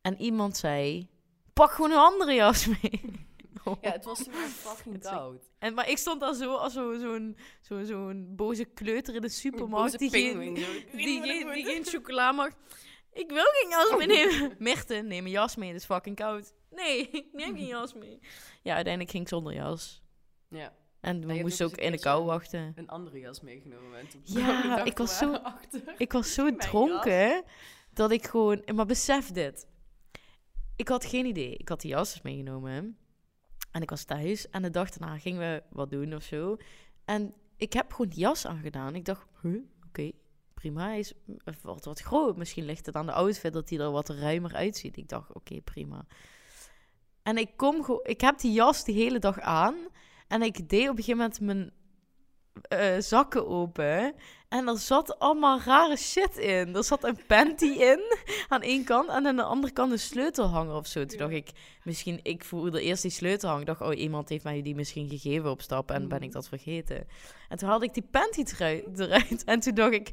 En 0.00 0.20
iemand 0.20 0.56
zei, 0.56 1.08
pak 1.52 1.70
gewoon 1.70 1.90
een 1.90 1.96
andere 1.96 2.32
jas 2.34 2.66
mee. 2.66 3.00
Ja, 3.80 3.90
het 3.92 4.04
was 4.04 4.24
toen 4.24 4.32
echt 4.32 4.50
fucking 4.50 5.00
koud. 5.02 5.50
En, 5.58 5.74
maar 5.74 5.88
ik 5.90 5.98
stond 5.98 6.20
daar 6.20 6.34
zo 6.34 6.54
als 6.54 6.72
zo- 6.72 6.98
zo'n 6.98 7.36
zo, 7.60 7.84
zo'n 7.84 8.26
boze 8.36 8.64
kleuter 8.64 9.14
in 9.14 9.20
de 9.20 9.28
supermarkt. 9.28 9.98
Die 9.98 10.10
geen, 10.10 10.38
pinguïn, 10.38 10.56
zo. 10.56 10.72
Weet 10.72 10.92
die, 10.92 11.22
geen, 11.22 11.52
die 11.52 11.64
geen 11.64 11.84
chocola 11.84 12.32
mag. 12.32 12.50
Ik 13.12 13.30
wil 13.30 13.44
geen 13.44 13.70
jas 13.70 13.96
meenemen. 14.06 14.54
Mirte, 14.68 14.94
neem 14.94 15.24
een 15.24 15.30
jas 15.30 15.56
mee, 15.56 15.68
het 15.68 15.78
is 15.80 15.84
fucking 15.84 16.16
koud. 16.16 16.52
Nee, 16.70 17.08
ik 17.10 17.26
neem 17.32 17.56
geen 17.56 17.66
jas 17.66 17.94
mee. 17.94 18.18
Ja, 18.62 18.74
uiteindelijk 18.74 19.10
ging 19.12 19.22
ik 19.22 19.28
zonder 19.28 19.54
jas. 19.54 20.02
Ja, 20.48 20.74
En 21.00 21.26
we 21.26 21.34
moesten 21.34 21.66
ook 21.66 21.72
een 21.76 21.82
in 21.82 21.92
de 21.92 21.98
kou 22.00 22.24
wachten. 22.24 22.72
een 22.76 22.88
andere 22.88 23.18
jas 23.18 23.40
meegenomen. 23.40 23.98
En 23.98 24.08
toen 24.08 24.20
Ja, 24.24 24.84
ik 24.84 24.98
was 24.98 25.18
zo- 25.18 25.32
achter. 25.32 25.94
Ik 25.98 26.12
was 26.12 26.34
zo 26.34 26.56
dronken 26.56 27.42
dat 27.92 28.10
ik 28.10 28.26
gewoon... 28.26 28.62
Maar 28.74 28.86
besef 28.86 29.30
dit. 29.32 29.66
Ik 30.76 30.88
had 30.88 31.04
geen 31.04 31.26
idee. 31.26 31.54
Ik 31.56 31.68
had 31.68 31.80
die 31.80 31.90
jas 31.90 32.12
dus 32.12 32.22
meegenomen. 32.22 32.98
En 33.78 33.84
ik 33.84 33.90
was 33.90 34.04
thuis. 34.04 34.48
En 34.50 34.62
de 34.62 34.70
dag 34.70 34.90
daarna 34.90 35.18
gingen 35.18 35.40
we 35.40 35.62
wat 35.70 35.90
doen 35.90 36.14
of 36.14 36.22
zo. 36.22 36.56
En 37.04 37.34
ik 37.56 37.72
heb 37.72 37.92
gewoon 37.92 38.10
die 38.10 38.18
jas 38.18 38.46
aangedaan. 38.46 38.94
Ik 38.94 39.04
dacht, 39.04 39.26
huh, 39.42 39.62
oké, 39.86 40.10
prima. 40.54 40.86
Hij 40.86 40.98
is 40.98 41.12
wat, 41.62 41.84
wat 41.84 42.00
groot. 42.00 42.36
Misschien 42.36 42.64
ligt 42.64 42.86
het 42.86 42.94
aan 42.94 43.06
de 43.06 43.12
outfit 43.12 43.52
dat 43.52 43.68
hij 43.68 43.78
er 43.78 43.90
wat 43.90 44.08
ruimer 44.08 44.54
uitziet. 44.54 44.96
Ik 44.96 45.08
dacht, 45.08 45.32
oké, 45.32 45.60
prima. 45.60 46.06
En 47.22 47.36
ik 47.36 47.50
kom. 47.56 48.00
Ik 48.02 48.20
heb 48.20 48.38
die 48.38 48.52
jas 48.52 48.84
die 48.84 48.94
hele 48.94 49.18
dag 49.18 49.40
aan. 49.40 49.74
En 50.28 50.42
ik 50.42 50.68
deed 50.68 50.88
op 50.88 50.96
een 50.96 51.04
gegeven 51.04 51.16
moment 51.16 51.40
mijn 51.40 51.72
eh, 52.62 53.00
zakken 53.00 53.48
open. 53.48 54.14
En 54.48 54.68
er 54.68 54.78
zat 54.78 55.18
allemaal 55.18 55.60
rare 55.60 55.96
shit 55.96 56.36
in. 56.36 56.76
Er 56.76 56.84
zat 56.84 57.04
een 57.04 57.18
panty 57.26 57.64
in 57.64 58.00
aan 58.48 58.62
één 58.62 58.84
kant 58.84 59.08
en 59.08 59.26
aan 59.26 59.36
de 59.36 59.42
andere 59.42 59.72
kant 59.72 59.92
een 59.92 59.98
sleutelhanger 59.98 60.74
of 60.74 60.86
zo. 60.86 61.04
Toen 61.04 61.18
dacht 61.18 61.32
ik, 61.32 61.50
misschien, 61.84 62.20
ik 62.22 62.44
voelde 62.44 62.82
eerst 62.82 63.02
die 63.02 63.10
sleutelhanger. 63.10 63.60
Ik 63.60 63.66
dacht, 63.66 63.80
oh, 63.80 63.98
iemand 63.98 64.28
heeft 64.28 64.44
mij 64.44 64.62
die 64.62 64.74
misschien 64.74 65.08
gegeven 65.08 65.50
op 65.50 65.62
stap 65.62 65.90
en 65.90 66.08
ben 66.08 66.22
ik 66.22 66.32
dat 66.32 66.48
vergeten. 66.48 67.06
En 67.48 67.58
toen 67.58 67.68
haalde 67.68 67.84
ik 67.84 67.94
die 67.94 68.08
panty 68.10 68.44
eruit, 68.54 68.98
eruit 68.98 69.44
en 69.44 69.60
toen 69.60 69.74
dacht 69.74 69.92
ik, 69.92 70.10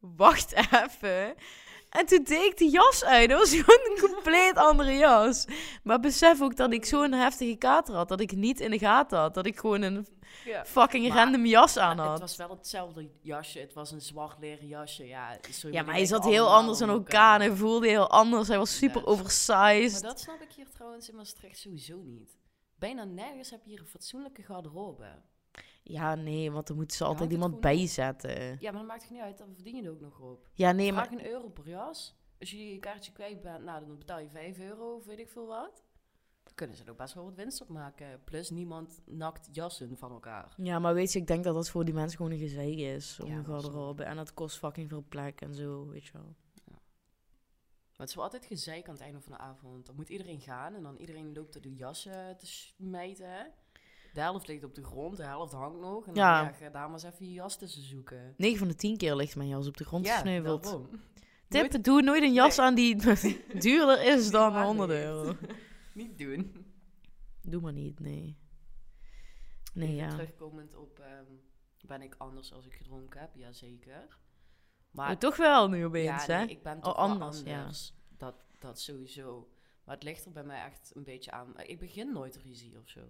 wacht 0.00 0.52
even. 0.82 1.34
En 1.92 2.06
toen 2.06 2.22
deed 2.22 2.42
ik 2.44 2.58
die 2.58 2.70
jas 2.70 3.04
uit. 3.04 3.28
Dat 3.30 3.38
was 3.38 3.50
gewoon 3.60 3.90
een 3.96 4.10
compleet 4.10 4.56
andere 4.56 4.96
jas. 4.96 5.44
Maar 5.82 6.00
besef 6.00 6.40
ook 6.42 6.56
dat 6.56 6.72
ik 6.72 6.84
zo'n 6.84 7.12
heftige 7.12 7.56
kater 7.56 7.94
had. 7.94 8.08
Dat 8.08 8.20
ik 8.20 8.32
niet 8.36 8.60
in 8.60 8.70
de 8.70 8.78
gaten 8.78 9.18
had. 9.18 9.34
Dat 9.34 9.46
ik 9.46 9.58
gewoon 9.58 9.82
een 9.82 10.06
Ja. 10.44 10.64
fucking 10.64 11.08
Maar- 11.08 11.16
random 11.16 11.46
jas 11.46 11.76
aan 11.76 11.98
Het 11.98 12.08
had. 12.08 12.20
was 12.20 12.36
wel 12.36 12.50
hetzelfde 12.50 13.10
jasje. 13.22 13.58
Het 13.58 13.72
was 13.74 13.90
een 13.90 14.00
zwart 14.00 14.38
leren 14.40 14.66
jasje. 14.66 15.06
Ja, 15.06 15.38
Ja, 15.70 15.82
maar 15.82 15.94
hij 15.94 16.04
zat 16.04 16.24
heel 16.24 16.54
anders 16.54 16.82
op 16.82 16.88
aan 16.88 16.94
elkaar 16.94 17.40
en 17.40 17.46
hij 17.46 17.56
voelde 17.56 17.88
heel 17.88 18.10
anders. 18.10 18.48
Hij 18.48 18.58
was 18.58 18.76
super 18.76 19.00
Ja. 19.00 19.06
oversized. 19.06 19.92
Maar 19.92 20.10
dat 20.10 20.20
snap 20.20 20.40
ik 20.40 20.52
hier 20.52 20.68
trouwens 20.74 21.08
in 21.08 21.16
Maastricht 21.16 21.58
sowieso 21.58 21.96
niet. 22.04 22.36
Bijna 22.78 23.04
nergens 23.04 23.50
heb 23.50 23.60
je 23.64 23.70
hier 23.70 23.80
een 23.80 23.86
fatsoenlijke 23.86 24.42
garderobe. 24.42 25.04
Ja, 25.82 26.14
nee, 26.14 26.50
want 26.50 26.68
er 26.68 26.74
moet 26.74 26.92
ze 26.92 27.04
altijd 27.04 27.32
iemand 27.32 27.60
bijzetten. 27.60 28.56
Ja, 28.60 28.70
maar 28.70 28.80
dat 28.80 28.86
maakt 28.86 29.02
het 29.02 29.10
niet 29.10 29.20
uit. 29.20 29.38
Dan 29.38 29.54
verdien 29.54 29.76
je 29.76 29.82
er 29.82 29.90
ook 29.90 30.00
nog 30.00 30.20
op. 30.20 30.48
Ja, 30.52 30.72
nee, 30.72 30.92
Vraag 30.92 31.10
maar... 31.10 31.18
een 31.18 31.26
euro 31.26 31.48
per 31.48 31.68
jas. 31.68 32.16
Als 32.38 32.50
je 32.50 32.72
je 32.72 32.78
kaartje 32.78 33.12
kwijt 33.12 33.40
bent, 33.40 33.64
nou, 33.64 33.86
dan 33.86 33.98
betaal 33.98 34.18
je 34.18 34.28
5 34.28 34.58
euro 34.58 34.94
of 34.94 35.04
weet 35.04 35.18
ik 35.18 35.28
veel 35.28 35.46
wat. 35.46 35.84
Dan 36.44 36.54
kunnen 36.54 36.76
ze 36.76 36.84
er 36.84 36.90
ook 36.90 36.96
best 36.96 37.14
wel 37.14 37.24
wat 37.24 37.34
winst 37.34 37.60
op 37.60 37.68
maken. 37.68 38.24
Plus 38.24 38.50
niemand 38.50 39.00
nakt 39.06 39.48
jassen 39.52 39.96
van 39.96 40.10
elkaar. 40.10 40.54
Ja, 40.56 40.78
maar 40.78 40.94
weet 40.94 41.12
je, 41.12 41.18
ik 41.18 41.26
denk 41.26 41.44
dat 41.44 41.54
dat 41.54 41.70
voor 41.70 41.84
die 41.84 41.94
mensen 41.94 42.16
gewoon 42.16 42.32
een 42.32 42.38
gezeik 42.38 42.76
is. 42.76 43.20
Om 43.20 43.28
Ja, 43.28 43.36
een 43.36 43.44
garderobe. 43.44 44.04
En 44.04 44.16
dat 44.16 44.34
kost 44.34 44.58
fucking 44.58 44.88
veel 44.88 45.04
plek 45.08 45.40
en 45.40 45.54
zo, 45.54 45.86
weet 45.86 46.04
je 46.04 46.12
wel. 46.12 46.34
Maar 47.92 48.00
het 48.00 48.08
is 48.08 48.14
wel 48.14 48.24
altijd 48.24 48.44
gezeik 48.44 48.86
aan 48.86 48.94
het 48.94 49.02
einde 49.02 49.20
van 49.20 49.32
de 49.32 49.38
avond. 49.38 49.86
Dan 49.86 49.94
moet 49.94 50.08
iedereen 50.08 50.40
gaan 50.40 50.74
en 50.74 50.82
dan 50.82 50.96
iedereen 50.96 51.32
loopt 51.32 51.54
er 51.54 51.60
de 51.60 51.74
jassen 51.74 52.36
te 52.36 52.46
smijten. 52.46 53.52
De 54.12 54.20
helft 54.20 54.48
ligt 54.48 54.64
op 54.64 54.74
de 54.74 54.84
grond, 54.84 55.16
de 55.16 55.22
helft 55.24 55.52
hangt 55.52 55.80
nog. 55.80 56.06
En 56.06 56.14
Ja. 56.14 56.36
dan 56.42 56.46
ja, 56.52 56.52
ga 56.52 56.68
daar 56.70 56.82
maar 56.90 56.92
eens 56.92 57.02
even 57.02 57.26
je 57.26 57.32
jas 57.32 57.56
tussen 57.58 57.82
zoeken. 57.82 58.34
9 58.36 58.58
van 58.58 58.68
de 58.68 58.74
10 58.74 58.96
keer 58.96 59.14
ligt 59.16 59.36
mijn 59.36 59.48
jas 59.48 59.66
op 59.66 59.76
de 59.76 59.84
grond 59.84 60.08
gesneuveld. 60.08 60.62
daarom. 60.64 60.88
Tip, 61.48 61.82
doe 61.84 62.02
nooit 62.02 62.22
een 62.22 62.32
jas 62.32 62.56
Nee. 62.56 62.66
aan 62.66 62.74
die 62.74 62.96
duurder 63.64 64.02
is 64.04 64.30
dan 64.30 64.52
waarde 64.52 64.66
100 64.66 64.90
heeft. 64.90 65.04
euro. 65.04 65.36
Niet 65.94 66.18
doen. 66.18 66.66
Doe 67.42 67.60
maar 67.60 67.72
niet, 67.72 68.00
nee. 68.00 68.36
Nee, 69.74 69.88
Even 69.88 69.96
ja. 70.04 70.08
Terugkomend 70.10 70.74
op, 70.74 70.98
ehm, 70.98 71.24
ben 71.86 72.02
ik 72.02 72.14
anders 72.18 72.52
als 72.52 72.66
ik 72.66 72.74
gedronken 72.74 73.20
heb? 73.20 73.34
Jazeker. 73.34 74.18
Maar 74.90 75.06
Maar 75.06 75.18
toch 75.18 75.36
wel 75.36 75.68
nu 75.68 75.84
opeens, 75.84 76.26
ja, 76.26 76.32
hè? 76.32 76.44
nee, 76.44 76.48
ik 76.48 76.62
ben 76.62 76.76
Oh, 76.76 76.82
toch 76.82 76.94
anders. 76.96 77.42
ja. 77.42 77.70
Dat, 78.16 78.34
dat 78.58 78.80
sowieso. 78.80 79.48
Maar 79.84 79.94
het 79.94 80.04
ligt 80.04 80.24
er 80.24 80.32
bij 80.32 80.44
mij 80.44 80.64
echt 80.64 80.90
een 80.94 81.04
beetje 81.04 81.30
aan. 81.30 81.60
Ik 81.60 81.78
begin 81.78 82.12
nooit 82.12 82.36
ruzie 82.36 82.78
of 82.78 82.88
zo. 82.88 83.00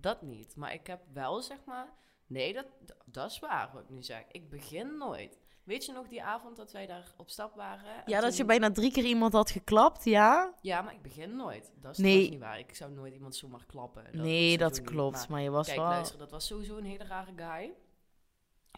Dat 0.00 0.22
niet. 0.22 0.56
Maar 0.56 0.72
ik 0.72 0.86
heb 0.86 1.00
wel, 1.12 1.42
zeg 1.42 1.58
maar... 1.64 1.92
Nee, 2.26 2.52
dat, 2.52 2.66
dat 3.04 3.30
is 3.30 3.38
waar 3.38 3.70
wat 3.72 3.82
ik 3.82 3.88
nu 3.88 4.02
zeg. 4.02 4.24
Ik 4.30 4.50
begin 4.50 4.96
nooit. 4.98 5.38
Weet 5.64 5.84
je 5.84 5.92
nog 5.92 6.08
die 6.08 6.22
avond 6.22 6.56
dat 6.56 6.72
wij 6.72 6.86
daar 6.86 7.12
op 7.16 7.30
stap 7.30 7.54
waren? 7.54 7.94
En 7.94 8.02
Ja, 8.06 8.20
dat 8.20 8.36
je 8.36 8.44
bijna 8.44 8.70
drie 8.70 8.92
keer 8.92 9.04
iemand 9.04 9.32
had 9.32 9.50
geklapt, 9.50 10.04
ja? 10.04 10.54
Ja, 10.60 10.82
maar 10.82 10.94
ik 10.94 11.02
begin 11.02 11.36
nooit. 11.36 11.72
Dat 11.80 11.90
is 11.92 11.98
Nee. 11.98 12.30
niet 12.30 12.38
waar. 12.38 12.58
Ik 12.58 12.74
zou 12.74 12.92
nooit 12.92 13.14
iemand 13.14 13.36
zomaar 13.36 13.64
klappen. 13.66 14.04
Dat 14.04 14.14
nee, 14.14 14.58
dat 14.58 14.82
klopt. 14.82 15.18
Maar 15.18 15.26
Maar, 15.30 15.40
je 15.40 15.50
was 15.50 15.66
Kijk, 15.66 15.78
wel... 15.78 15.88
luister, 15.88 16.18
dat 16.18 16.30
was 16.30 16.46
sowieso 16.46 16.76
een 16.76 16.84
hele 16.84 17.04
rare 17.04 17.32
guy. 17.36 17.74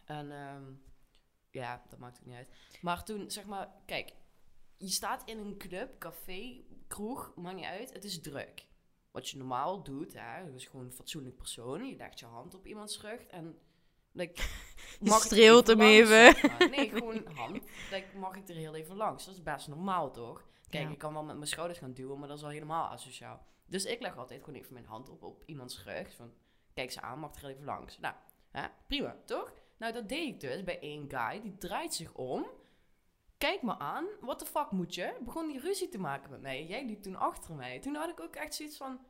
En 0.05 0.31
ehm, 0.33 0.63
ja, 1.51 1.83
dat 1.89 1.99
maakt 1.99 2.19
ook 2.21 2.27
niet 2.27 2.37
uit. 2.37 2.49
Maar 2.81 3.05
toen, 3.05 3.31
zeg 3.31 3.47
maar, 3.47 3.69
kijk, 3.87 4.13
je 4.77 4.89
staat 4.89 5.23
in 5.25 5.39
een 5.39 5.59
club, 5.59 5.99
café, 5.99 6.65
kroeg, 6.89 7.33
maakt 7.37 7.57
niet 7.57 7.65
uit, 7.65 7.93
het 7.93 8.05
is 8.05 8.21
druk. 8.21 8.67
Wat 9.11 9.29
je 9.29 9.37
normaal 9.37 9.83
doet, 9.83 10.13
hè, 10.13 10.39
je 10.39 10.55
is 10.55 10.67
gewoon 10.67 10.87
een 10.87 10.93
fatsoenlijk 10.93 11.37
persoon, 11.37 11.85
je 11.85 11.97
legt 11.97 12.19
je 12.19 12.27
hand 12.27 12.55
op 12.55 12.67
iemands 12.67 13.01
rug 13.01 13.27
en... 13.27 13.59
Like, 14.13 14.43
mag 15.01 15.23
streelt 15.23 15.67
hem 15.67 15.79
langs, 15.79 15.93
even. 15.93 16.51
Nee, 16.71 16.89
gewoon 16.99 17.27
hand. 17.35 17.61
Like, 17.91 18.19
mag 18.19 18.37
ik 18.37 18.49
er 18.49 18.55
heel 18.55 18.75
even 18.75 18.97
langs? 18.97 19.25
Dat 19.25 19.35
is 19.35 19.43
best 19.43 19.69
normaal, 19.69 20.11
toch? 20.13 20.45
Kijk, 20.69 20.85
Ja. 20.85 20.91
ik 20.91 20.99
kan 20.99 21.13
wel 21.13 21.25
met 21.25 21.37
mijn 21.37 21.49
schouders 21.49 21.79
gaan 21.79 21.93
duwen, 21.93 22.19
maar 22.19 22.29
dat 22.29 22.37
is 22.39 22.45
al 22.45 22.51
helemaal 22.51 22.89
asociaal. 22.89 23.47
Dus 23.67 23.85
ik 23.85 24.01
leg 24.01 24.17
altijd 24.17 24.45
gewoon 24.45 24.61
even 24.61 24.73
mijn 24.73 24.87
hand 24.87 25.09
op, 25.09 25.23
op 25.23 25.43
iemands 25.47 25.85
rug. 25.85 26.15
Van, 26.15 26.33
kijk 26.75 26.91
ze 26.91 27.01
aan, 27.01 27.19
mag 27.19 27.43
er 27.43 27.49
even 27.49 27.65
langs. 27.65 27.99
Nou, 27.99 28.15
hè, 28.51 28.67
prima, 28.87 29.17
toch? 29.25 29.53
Nou, 29.79 29.93
dat 29.93 30.09
deed 30.09 30.29
ik 30.29 30.41
dus 30.41 30.65
bij 30.65 30.81
één 30.81 31.11
guy. 31.11 31.41
Die 31.41 31.57
draait 31.59 31.95
zich 31.95 32.15
om. 32.15 32.47
Kijk 33.41 33.63
me 33.63 33.79
aan. 33.79 34.05
What 34.21 34.39
the 34.39 34.47
fuck 34.47 34.71
moet 34.71 34.95
je? 34.95 35.17
Begon 35.21 35.47
die 35.49 35.61
ruzie 35.61 35.89
te 35.89 35.99
maken 35.99 36.31
met 36.31 36.41
mij. 36.41 36.65
Jij 36.67 36.85
liep 36.85 37.03
toen 37.03 37.17
achter 37.17 37.55
mij. 37.55 37.79
Toen 37.79 37.95
had 37.95 38.09
ik 38.09 38.21
ook 38.21 38.37
echt 38.37 38.55
zoiets 38.55 38.77
van... 38.77 39.01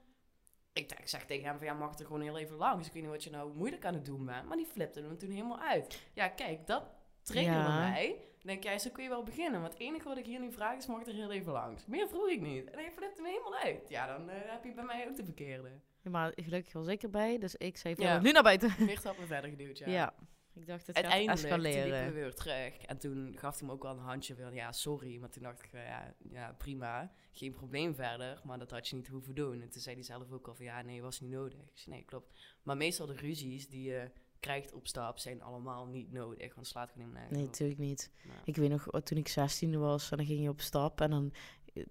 Ik, 0.72 0.88
dacht- 0.88 1.00
ik 1.00 1.08
zeg 1.08 1.24
tegen 1.26 1.44
hem 1.44 1.56
van, 1.58 1.66
ja, 1.66 1.72
mag 1.74 1.98
er 1.98 2.04
gewoon 2.06 2.20
heel 2.20 2.38
even 2.38 2.56
langs. 2.56 2.86
Ik 2.86 2.92
weet 2.92 3.02
niet 3.02 3.10
wat 3.10 3.24
je 3.24 3.30
nou 3.30 3.54
moeilijk 3.54 3.84
aan 3.84 3.94
het 3.94 4.04
doen 4.04 4.24
bent. 4.26 4.46
Maar 4.48 4.56
die 4.56 4.66
flipte 4.66 5.00
hem 5.00 5.18
toen 5.18 5.30
helemaal 5.30 5.60
uit. 5.60 6.00
Ja, 6.12 6.28
kijk, 6.28 6.66
dat 6.66 6.82
triggerde 7.22 7.58
Ja. 7.68 7.78
mij. 7.90 8.08
Dan 8.08 8.46
denk 8.52 8.62
jij, 8.62 8.78
zo 8.78 8.90
kun 8.90 9.02
je 9.02 9.08
wel 9.08 9.22
beginnen. 9.22 9.60
Want 9.60 9.72
het 9.72 9.82
enige 9.82 10.08
wat 10.08 10.16
ik 10.18 10.26
hier 10.26 10.40
nu 10.40 10.52
vraag 10.52 10.76
is, 10.76 10.86
mag 10.86 11.06
er 11.06 11.14
heel 11.14 11.30
even 11.30 11.52
langs. 11.52 11.86
Meer 11.86 12.08
vroeg 12.08 12.28
ik 12.28 12.40
niet. 12.40 12.70
En 12.70 12.78
hij 12.78 12.90
flipte 12.92 13.22
me 13.22 13.28
helemaal 13.28 13.54
uit. 13.56 13.88
Ja, 13.88 14.06
dan 14.16 14.28
eh, 14.28 14.36
heb 14.50 14.64
je 14.64 14.72
bij 14.72 14.84
mij 14.84 15.08
ook 15.08 15.16
de 15.16 15.24
verkeerde. 15.24 15.70
Ja, 16.02 16.10
maar 16.10 16.32
gelukkig 16.34 16.72
was 16.72 16.86
ik 16.86 17.02
erbij, 17.02 17.38
dus 17.38 17.54
ik 17.56 17.76
zei 17.76 17.94
van, 17.94 18.04
Ja. 18.04 18.18
nu 18.20 18.32
naar 18.32 18.42
buiten. 18.42 18.74
Weer 18.86 18.98
stappen 18.98 19.26
verder 19.26 19.50
geduwd, 19.50 19.78
ja. 19.78 19.88
Ja. 19.88 20.14
Ik 20.54 20.66
dacht, 20.66 20.86
het 20.86 20.96
gaat 20.96 21.04
Uiteindelijk, 21.04 21.48
toen 21.48 21.60
we 21.62 21.68
escaleren. 21.68 22.14
weer 22.14 22.34
terug. 22.34 22.76
En 22.76 22.98
toen 22.98 23.34
gaf 23.38 23.58
hij 23.58 23.66
me 23.66 23.72
ook 23.74 23.82
wel 23.82 23.92
een 23.92 23.98
handje 23.98 24.34
van, 24.34 24.54
ja, 24.54 24.72
sorry. 24.72 25.18
Maar 25.18 25.30
toen 25.30 25.42
dacht 25.42 25.64
ik, 25.64 25.72
eh, 25.72 25.86
ja, 25.86 26.14
ja, 26.30 26.54
prima. 26.58 27.12
Geen 27.32 27.52
probleem 27.52 27.94
verder. 27.94 28.40
Maar 28.44 28.58
dat 28.58 28.70
had 28.70 28.88
je 28.88 28.96
niet 28.96 29.08
hoeven 29.08 29.34
doen. 29.34 29.60
En 29.62 29.70
toen 29.70 29.80
zei 29.82 29.94
hij 29.94 30.04
zelf 30.04 30.32
ook 30.32 30.48
al 30.48 30.54
van, 30.54 30.64
ja, 30.64 30.82
nee, 30.82 31.02
was 31.02 31.20
niet 31.20 31.30
nodig. 31.30 31.58
Ik 31.58 31.70
zei, 31.78 31.94
nee, 31.96 32.04
klopt. 32.04 32.38
Maar 32.62 32.76
meestal 32.76 33.06
de 33.06 33.14
ruzies 33.14 33.68
die 33.68 33.82
je 33.82 34.10
krijgt 34.40 34.72
op 34.72 34.86
stap 34.86 35.18
zijn 35.18 35.42
allemaal 35.42 35.86
niet 35.86 36.12
nodig. 36.12 36.38
Want 36.38 36.54
het 36.56 36.66
slaat 36.66 36.90
gewoon 36.92 37.06
Nee, 37.12 37.14
nergens 37.20 37.38
op. 37.40 37.44
natuurlijk 37.46 37.78
niet. 37.80 38.10
Ik 38.44 38.56
weet 38.56 38.70
nog, 38.70 38.84
wat 38.90 39.06
toen 39.06 39.18
ik 39.18 39.28
16 39.28 39.78
was 39.78 40.10
en 40.10 40.16
dan 40.16 40.26
ging 40.26 40.42
je 40.42 40.48
op 40.48 40.60
stap 40.60 41.00
en 41.00 41.10
dan 41.10 41.32
eh, 41.74 41.84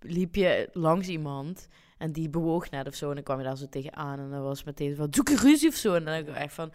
liep 0.00 0.34
je 0.34 0.68
langs 0.72 1.08
iemand 1.08 1.68
en 1.98 2.12
die 2.12 2.28
bewoog 2.28 2.70
net 2.70 2.86
of 2.86 2.94
zo 2.94 3.08
en 3.08 3.14
dan 3.14 3.24
kwam 3.24 3.38
je 3.38 3.44
daar 3.44 3.56
zo 3.56 3.68
tegenaan 3.68 4.18
en 4.18 4.30
dan 4.30 4.42
was 4.42 4.64
meteen 4.64 4.96
van, 4.96 5.08
zoek 5.10 5.28
je 5.28 5.36
ruzie 5.36 5.68
of 5.68 5.74
zo? 5.74 5.94
En 5.94 6.04
dan 6.04 6.14
denk 6.14 6.28
ik 6.28 6.34
echt 6.34 6.54
van, 6.54 6.72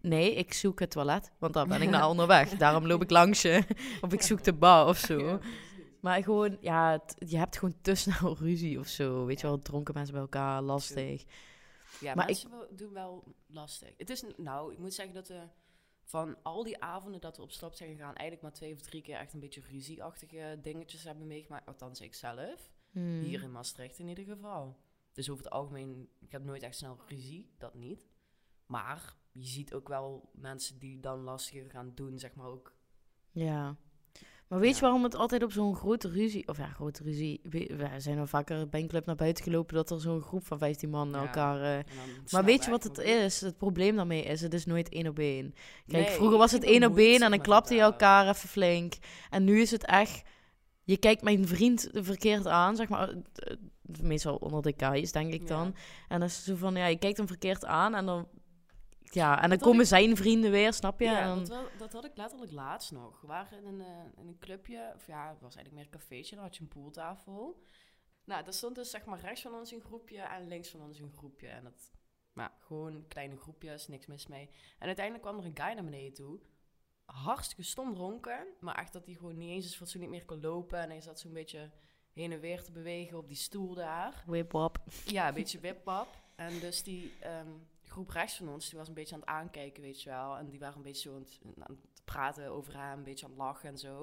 nee, 0.00 0.34
ik 0.34 0.52
zoek 0.52 0.80
het 0.80 0.90
toilet, 0.90 1.32
want 1.38 1.54
daar 1.54 1.66
ben 1.66 1.82
ik 1.82 1.88
naar 1.96 2.08
onderweg. 2.08 2.50
Daarom 2.50 2.86
loop 2.86 3.02
ik 3.02 3.10
langs 3.10 3.42
je. 3.42 3.64
Of 4.00 4.12
ik 4.12 4.22
zoek 4.22 4.44
de 4.44 4.52
bar 4.52 4.86
of 4.86 4.98
zo. 4.98 5.40
Maar 6.00 6.22
gewoon, 6.22 6.56
ja, 6.60 6.90
het- 6.92 7.14
je 7.30 7.36
hebt 7.38 7.58
gewoon 7.58 7.74
te 7.80 7.94
snel 7.94 8.36
ruzie 8.46 8.78
of 8.78 8.86
zo. 8.86 9.24
Weet 9.24 9.40
je 9.40 9.46
wel, 9.46 9.58
dronken 9.58 9.94
mensen 9.94 10.12
bij 10.12 10.22
elkaar, 10.22 10.62
lastig. 10.62 11.24
Ja, 12.00 12.14
Maar 12.14 12.26
mensen 12.26 12.50
wel- 12.50 12.66
doen 12.70 12.92
wel 12.92 13.24
lastig. 13.46 13.90
Het 13.96 14.10
is, 14.10 14.24
nou, 14.36 14.72
ik 14.72 14.78
moet 14.78 14.94
zeggen 14.94 15.14
dat 15.14 15.28
we 15.28 15.40
van 16.04 16.36
al 16.42 16.62
die 16.64 16.80
avonden 16.82 17.20
dat 17.20 17.36
we 17.36 17.42
op 17.42 17.50
stap 17.50 17.74
zijn 17.74 17.90
gegaan, 17.90 18.14
eigenlijk 18.14 18.42
maar 18.42 18.52
twee 18.52 18.72
of 18.74 18.80
drie 18.80 19.02
keer 19.02 19.16
echt 19.16 19.32
een 19.32 19.40
beetje 19.40 19.62
ruzieachtige 19.70 20.58
dingetjes 20.62 21.04
hebben 21.04 21.26
meegemaakt. 21.26 21.66
Althans, 21.66 22.00
ik 22.00 22.14
zelf. 22.14 22.72
Hmm. 22.90 23.20
Hier 23.22 23.42
in 23.42 23.52
Maastricht 23.52 23.98
in 23.98 24.08
ieder 24.08 24.24
geval. 24.24 24.76
Dus 25.12 25.30
over 25.30 25.44
het 25.44 25.52
algemeen, 25.52 26.08
ik 26.20 26.32
heb 26.32 26.44
nooit 26.44 26.62
echt 26.62 26.76
snel 26.76 26.98
ruzie, 27.08 27.50
dat 27.58 27.74
niet. 27.74 28.06
Maar 28.66 29.14
je 29.38 29.46
ziet 29.46 29.74
ook 29.74 29.88
wel 29.88 30.30
mensen 30.34 30.78
die 30.78 31.00
dan 31.00 31.20
lastiger 31.22 31.70
gaan 31.70 31.92
doen, 31.94 32.18
zeg 32.18 32.34
maar 32.34 32.46
ook. 32.46 32.72
Ja. 33.30 33.76
Maar 34.48 34.58
weet 34.58 34.74
je 34.74 34.80
waarom 34.80 35.02
het 35.02 35.14
altijd 35.14 35.42
op 35.42 35.52
zo'n 35.52 35.76
grote 35.76 36.08
ruzie... 36.08 36.48
Of 36.48 36.56
ja, 36.56 36.66
grote 36.68 37.02
ruzie... 37.02 37.40
We, 37.42 37.88
zijn 37.98 38.18
al 38.18 38.26
vaker 38.26 38.68
bij 38.68 38.80
een 38.80 38.88
club 38.88 39.06
naar 39.06 39.14
buiten 39.16 39.44
gelopen... 39.44 39.74
dat 39.74 39.90
er 39.90 40.00
zo'n 40.00 40.20
groep 40.22 40.46
van 40.46 40.58
15 40.58 40.90
man 40.90 41.10
naar 41.10 41.20
Ja. 41.20 41.26
elkaar... 41.26 41.78
eh, 41.78 41.84
maar 42.30 42.44
weet 42.44 42.64
je 42.64 42.70
wat 42.70 42.82
het 42.82 42.98
is? 42.98 43.40
Het 43.40 43.56
probleem 43.56 43.96
daarmee 43.96 44.22
is, 44.22 44.40
het 44.40 44.54
is 44.54 44.66
nooit 44.66 44.88
één 44.88 45.06
op 45.06 45.18
één. 45.18 45.54
Kijk, 45.86 46.06
Nee, 46.06 46.14
vroeger 46.14 46.38
was 46.38 46.52
het 46.52 46.64
één 46.64 46.84
op 46.84 46.96
één 46.98 47.22
en 47.22 47.30
dan 47.30 47.40
klapte 47.40 47.74
je 47.74 47.80
elkaar. 47.80 48.28
even 48.28 48.48
flink. 48.48 48.94
En 49.30 49.44
nu 49.44 49.60
is 49.60 49.70
het 49.70 49.84
echt... 49.86 50.22
Je 50.82 50.96
kijkt 50.96 51.22
mijn 51.22 51.46
vriend 51.48 51.88
verkeerd 51.92 52.46
aan, 52.46 52.76
zeg 52.76 52.88
maar. 52.88 53.08
eh, 53.34 53.56
Meestal 54.02 54.36
onder 54.36 54.62
de 54.62 54.72
kais, 54.72 55.12
denk 55.12 55.32
ik 55.32 55.46
dan. 55.46 55.66
Ja. 55.66 55.72
En 56.08 56.18
dan 56.18 56.28
is 56.28 56.36
het 56.36 56.44
zo 56.44 56.54
van, 56.56 56.74
ja, 56.74 56.86
je 56.86 56.98
kijkt 56.98 57.16
hem 57.16 57.26
verkeerd 57.26 57.64
aan 57.64 57.94
en 57.94 58.06
dan... 58.06 58.28
Ja, 59.14 59.42
en 59.42 59.48
dan 59.48 59.58
komen 59.58 59.80
ik- 59.80 59.86
zijn 59.86 60.16
vrienden 60.16 60.50
weer, 60.50 60.72
snap 60.72 60.98
je? 61.00 61.04
Ja, 61.04 61.24
dan, 61.34 61.44
dat, 61.44 61.70
dat 61.78 61.92
had 61.92 62.04
ik 62.04 62.16
letterlijk 62.16 62.52
laatst 62.52 62.92
nog. 62.92 63.20
We 63.20 63.26
waren 63.26 63.58
in 63.58 63.66
een, 63.66 63.80
eh, 63.80 64.20
in 64.20 64.26
een 64.28 64.38
clubje, 64.38 64.92
of 64.94 65.06
ja, 65.06 65.28
het 65.28 65.40
was 65.40 65.54
eigenlijk 65.56 65.74
meer 65.74 65.84
een 65.84 66.00
cafeetje, 66.00 66.34
dan 66.34 66.44
had 66.44 66.56
je 66.56 66.62
een 66.62 66.68
pooltafel. 66.68 67.62
Nou, 68.24 68.44
daar 68.44 68.52
stond 68.52 68.74
dus 68.74 68.90
zeg 68.90 69.04
maar 69.04 69.20
rechts 69.20 69.42
van 69.42 69.54
ons 69.54 69.72
een 69.72 69.80
groepje 69.80 70.20
en 70.20 70.48
links 70.48 70.68
van 70.68 70.80
ons 70.82 70.98
een 70.98 71.12
groepje. 71.16 71.46
En 71.48 71.64
dat, 71.64 71.92
nou, 72.32 72.50
gewoon 72.60 73.04
kleine 73.08 73.36
groepjes, 73.36 73.88
niks 73.88 74.06
mis 74.06 74.26
mee. 74.26 74.48
En 74.78 74.86
uiteindelijk 74.86 75.24
kwam 75.26 75.38
er 75.38 75.44
een 75.44 75.56
guy 75.64 75.74
naar 75.74 75.84
beneden 75.84 76.12
toe, 76.14 76.40
hartstikke 77.04 77.62
stom 77.62 77.94
dronken, 77.94 78.46
maar 78.60 78.74
echt 78.74 78.92
dat 78.92 79.06
hij 79.06 79.14
gewoon 79.14 79.38
niet 79.38 79.50
eens 79.50 79.64
eens 79.64 79.76
fatsoenlijk 79.76 80.12
meer 80.12 80.24
kon 80.24 80.40
lopen. 80.40 80.78
En 80.78 80.88
hij 80.90 81.00
zat 81.00 81.20
zo'n 81.20 81.32
beetje 81.32 81.70
heen 82.12 82.32
en 82.32 82.40
weer 82.40 82.62
te 82.62 82.72
bewegen 82.72 83.18
op 83.18 83.28
die 83.28 83.36
stoel 83.36 83.74
daar. 83.74 84.22
whip 84.26 84.52
wap. 84.52 84.78
Ja, 85.04 85.28
een 85.28 85.34
beetje 85.34 85.60
wipwap. 85.60 86.22
En 86.36 86.58
dus 86.60 86.82
die 86.82 87.12
ehm, 87.20 87.48
groep 87.94 88.10
rechts 88.10 88.36
van 88.36 88.48
ons, 88.48 88.68
die 88.68 88.78
was 88.78 88.88
een 88.88 88.94
beetje 88.94 89.14
aan 89.14 89.20
het 89.20 89.28
aankijken, 89.28 89.82
weet 89.82 90.02
je 90.02 90.10
wel. 90.10 90.36
En 90.36 90.48
die 90.48 90.58
waren 90.58 90.76
een 90.76 90.82
beetje 90.82 91.08
zo 91.08 91.14
aan 91.14 91.22
het, 91.22 91.40
aan 91.58 91.78
het 91.92 92.04
praten 92.04 92.50
over 92.50 92.78
hem, 92.78 92.98
een 92.98 93.04
beetje 93.04 93.24
aan 93.24 93.30
het 93.30 93.40
lachen 93.40 93.68
en 93.68 93.78
zo. 93.78 94.02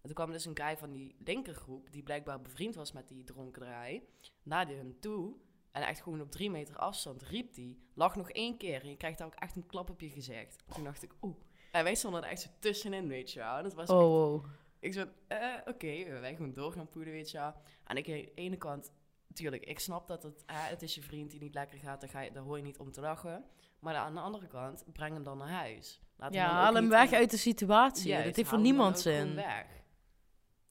En 0.00 0.08
toen 0.08 0.14
kwam 0.14 0.32
dus 0.32 0.44
een 0.44 0.56
guy 0.56 0.76
van 0.76 0.90
die 0.90 1.16
linkergroep, 1.18 1.92
die 1.92 2.02
blijkbaar 2.02 2.40
bevriend 2.40 2.74
was 2.74 2.92
met 2.92 3.08
die 3.08 3.24
dronken 3.24 3.62
draai, 3.62 4.08
naar 4.42 4.68
hun 4.68 4.96
toe. 5.00 5.34
En 5.72 5.82
echt 5.82 6.02
gewoon 6.02 6.20
op 6.20 6.30
drie 6.30 6.50
meter 6.50 6.76
afstand 6.76 7.22
riep 7.22 7.54
die, 7.54 7.78
lach 7.94 8.16
nog 8.16 8.30
één 8.30 8.56
keer 8.56 8.82
en 8.82 8.88
je 8.88 8.96
krijgt 8.96 9.18
daar 9.18 9.26
ook 9.26 9.34
echt 9.34 9.56
een 9.56 9.66
klap 9.66 9.90
op 9.90 10.00
je 10.00 10.10
gezicht. 10.10 10.64
Toen 10.74 10.84
dacht 10.84 11.02
ik, 11.02 11.12
oeh. 11.22 11.36
En 11.72 11.84
wij 11.84 11.94
stonden 11.94 12.22
er 12.22 12.28
echt 12.28 12.40
zo 12.40 12.48
tussenin, 12.58 13.08
weet 13.08 13.32
je 13.32 13.38
wel. 13.38 13.56
En 13.56 13.62
dat 13.62 13.74
was 13.74 13.88
echt 13.88 13.98
Oh, 13.98 14.44
ik 14.78 14.92
zo, 14.92 15.06
eh, 15.26 15.54
oké, 15.64 16.20
wij 16.20 16.34
gewoon 16.34 16.52
door 16.52 16.72
gaan 16.72 16.88
poeden, 16.88 17.12
weet 17.12 17.30
je 17.30 17.38
wel. 17.38 17.54
En 17.84 17.96
ik 17.96 18.06
aan 18.06 18.14
de 18.14 18.34
ene 18.34 18.56
kant, 18.56 18.92
natuurlijk, 19.36 19.64
ik 19.64 19.78
snap 19.78 20.08
dat 20.08 20.22
het, 20.22 20.44
eh, 20.46 20.66
het 20.66 20.82
is 20.82 20.94
je 20.94 21.02
vriend 21.02 21.30
die 21.30 21.40
niet 21.40 21.54
lekker 21.54 21.78
gaat, 21.78 22.00
daar, 22.00 22.10
ga 22.10 22.20
je, 22.20 22.32
daar 22.32 22.42
hoor 22.42 22.56
je 22.56 22.62
niet 22.62 22.78
om 22.78 22.90
te 22.92 23.00
lachen. 23.00 23.44
Maar 23.78 23.94
aan 23.94 24.14
de 24.14 24.20
andere 24.20 24.46
kant, 24.46 24.84
breng 24.92 25.14
hem 25.14 25.22
dan 25.24 25.38
naar 25.38 25.48
huis. 25.50 26.00
Laat 26.16 26.34
Ja, 26.34 26.44
ook 26.46 26.50
haal 26.52 26.74
hem 26.74 26.88
weg 26.88 27.10
in- 27.10 27.16
uit 27.16 27.30
de 27.30 27.36
situatie. 27.36 28.08
Juist, 28.08 28.26
dat 28.26 28.36
heeft 28.36 28.48
voor 28.48 28.58
hem 28.58 28.66
niemand 28.66 28.98
zin. 29.00 29.34
weg. 29.34 29.66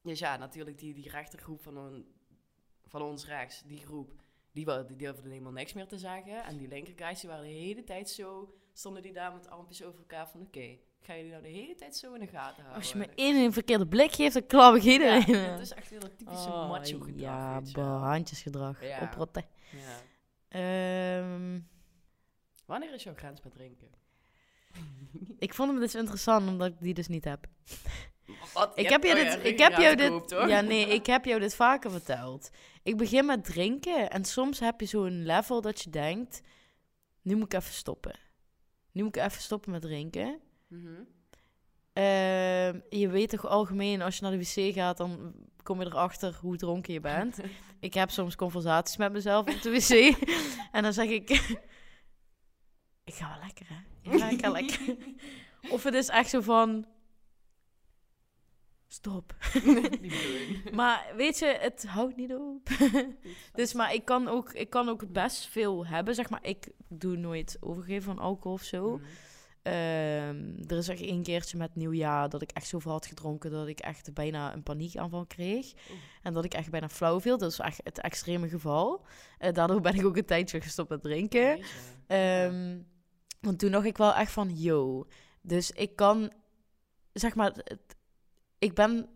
Dus 0.02 0.20
ja, 0.20 0.38
natuurlijk, 0.38 0.80
die, 0.80 0.94
die 0.94 1.10
rechtergroep 1.10 1.62
van, 1.62 1.78
on- 1.78 2.06
van 2.86 3.02
ons 3.02 3.26
rechts, 3.26 3.62
die 3.64 3.78
groep, 3.80 4.12
die, 4.52 4.86
die 4.86 4.96
durfde 4.96 5.30
helemaal 5.30 5.52
niks 5.52 5.74
meer 5.74 5.88
te 5.88 5.98
zeggen. 5.98 6.44
En 6.44 6.58
die 6.58 6.68
linkerguys, 6.68 7.20
die 7.20 7.30
waren 7.30 7.46
de 7.46 7.52
hele 7.52 7.84
tijd 7.84 8.10
zo, 8.10 8.54
stonden 8.74 9.02
die 9.02 9.14
daar 9.14 9.34
met 9.34 9.50
armpjes 9.50 9.84
over 9.84 10.00
elkaar 10.00 10.30
van, 10.30 10.42
oké, 10.42 10.78
ga 11.02 11.14
je 11.14 11.22
die 11.22 11.32
nou 11.32 11.44
de 11.44 11.50
hele 11.50 11.76
tijd 11.76 11.96
zo 11.96 12.14
in 12.14 12.20
de 12.20 12.28
gaten 12.28 12.64
houden? 12.64 12.76
Als 12.76 12.92
je 12.92 12.98
me 12.98 13.08
één 13.16 13.36
een 13.36 13.54
verkeerde 13.54 13.88
blik 13.88 14.14
geeft, 14.16 14.34
dan 14.34 14.46
klap 14.46 14.76
ik 14.76 14.84
iedereen. 14.84 15.24
Ja, 15.28 15.52
het 15.52 15.60
is 15.60 15.74
echt 15.74 15.90
weer 15.90 16.00
dat 16.00 16.18
typische 16.18 16.48
Oh, 16.50 16.70
macho 16.70 17.00
gedrag. 17.00 17.62
Ja, 17.74 17.82
handjesgedrag. 17.84 18.84
Ja. 18.84 19.00
Oprotten. 19.02 19.46
Ja. 19.72 20.00
Ehm, 20.48 21.60
Wanneer 22.66 22.94
is 22.94 23.04
jouw 23.04 23.16
grens 23.16 23.42
met 23.42 23.54
drinken? 23.54 23.88
ik 25.40 25.54
vond 25.54 25.72
hem 25.72 25.80
dus 25.80 25.96
interessant, 25.96 26.48
omdat 26.48 26.68
ik 26.68 26.76
die 26.80 26.94
dus 26.94 27.08
niet 27.08 27.24
heb. 27.24 27.48
Wat? 28.54 28.78
Ik 28.78 28.90
heb, 28.90 29.04
oh 29.04 29.10
ja, 29.10 29.16
dit, 29.16 29.46
ik 29.46 29.60
heb 29.60 29.78
jou 29.78 29.96
dit, 29.96 30.30
ja 30.30 30.62
nee, 30.62 30.88
ik 30.88 31.06
heb 31.06 31.26
jou 31.26 31.40
dit 31.40 31.56
vaker 31.56 31.92
verteld. 31.92 32.50
Ik 32.84 32.98
begin 32.98 33.26
met 33.26 33.44
drinken 33.44 34.10
en 34.10 34.26
soms 34.26 34.60
heb 34.60 34.80
je 34.80 34.86
zo'n 34.86 35.26
level 35.26 35.62
dat 35.62 35.82
je 35.82 35.90
denkt, 35.90 36.42
nu 37.22 37.36
moet 37.36 37.54
ik 37.54 37.60
even 37.60 37.74
stoppen. 37.74 38.20
Nu 38.92 39.04
moet 39.04 39.16
ik 39.16 39.24
even 39.24 39.42
stoppen 39.42 39.72
met 39.72 39.82
drinken. 39.82 40.40
Mhm. 40.72 41.04
Ehm, 41.94 42.80
je 42.90 43.08
weet 43.10 43.30
toch 43.30 43.48
algemeen, 43.48 44.02
als 44.02 44.16
je 44.16 44.22
naar 44.22 44.32
de 44.32 44.38
wc 44.38 44.74
gaat, 44.74 44.98
dan 44.98 45.34
kom 45.64 45.80
je 45.80 45.86
erachter 45.86 46.38
hoe 46.42 46.58
dronken 46.58 46.94
je 46.94 47.00
bent. 47.00 47.40
ik 47.80 47.94
heb 47.94 48.10
soms 48.10 48.36
conversaties 48.36 48.98
met 48.98 49.12
mezelf 49.12 49.56
op 49.56 49.62
de 49.62 49.72
wc. 49.72 50.18
en 50.76 50.84
dan 50.84 50.94
zeg 50.94 51.10
ik... 51.10 51.30
ik 53.10 53.14
ga 53.14 53.30
wel 53.30 53.46
lekker, 53.46 53.66
hè? 53.70 54.18
Ja, 54.18 54.30
ik 54.30 54.40
ga 54.40 54.52
lekker. 54.52 54.98
of 55.70 55.84
het 55.84 55.94
is 55.94 56.08
echt 56.08 56.30
zo 56.30 56.42
van... 56.42 56.86
Stop. 58.88 59.36
Maar 60.72 61.14
weet 61.16 61.40
je, 61.40 61.46
het 61.46 61.86
houdt 61.88 62.16
niet 62.16 62.34
op. 62.34 62.70
dus 63.54 63.74
maar 63.74 63.94
ik 63.94 64.06
kan, 64.06 64.28
ook, 64.28 64.54
ik 64.54 64.70
kan 64.70 64.90
ook 64.90 65.12
best 65.12 65.46
veel 65.46 65.86
hebben. 65.86 66.16
Zeg 66.16 66.30
maar, 66.30 66.44
ik 66.44 66.72
doe 66.88 67.16
nooit 67.16 67.58
overgeven 67.60 68.04
van 68.04 68.20
alcohol 68.20 68.54
of 68.54 68.64
zo. 68.64 68.98
Mhm. 68.98 69.06
Ehm, 69.62 70.54
er 70.68 70.78
is 70.78 70.88
echt 70.88 71.02
één 71.02 71.24
keertje 71.24 71.58
met 71.58 71.76
nieuwjaar 71.76 72.30
dat 72.30 72.42
ik 72.42 72.52
echt 72.52 72.68
zoveel 72.68 72.92
had 72.92 73.06
gedronken 73.06 73.52
dat 73.52 73.68
ik 73.68 73.80
echt 73.80 74.14
bijna 74.14 74.54
een 74.54 74.64
paniekaanval 74.64 75.26
kreeg. 75.26 75.66
Oeh. 75.92 76.00
En 76.22 76.34
dat 76.34 76.46
ik 76.46 76.54
echt 76.54 76.70
bijna 76.72 76.90
flauw 76.90 77.20
viel. 77.20 77.38
Dat 77.38 77.52
is 77.52 77.60
echt 77.60 77.80
het 77.84 78.00
extreme 78.00 78.50
geval. 78.50 79.06
Eh, 79.38 79.54
daardoor 79.54 79.82
ben 79.82 79.96
ik 79.96 80.06
ook 80.06 80.18
een 80.18 80.26
tijdje 80.26 80.62
gestopt 80.62 80.90
met 80.90 81.02
drinken. 81.04 81.60
Ehm, 82.08 82.80
want 83.42 83.60
toen 83.60 83.72
dacht 83.72 83.86
ik 83.86 83.98
wel 83.98 84.14
echt 84.14 84.32
van, 84.32 84.50
yo. 84.60 85.08
Dus 85.42 85.72
ik 85.72 85.96
kan, 85.96 86.32
zeg 87.14 87.36
maar, 87.36 87.52
het- 87.56 87.96
ik 88.60 88.74
ben 88.74 89.10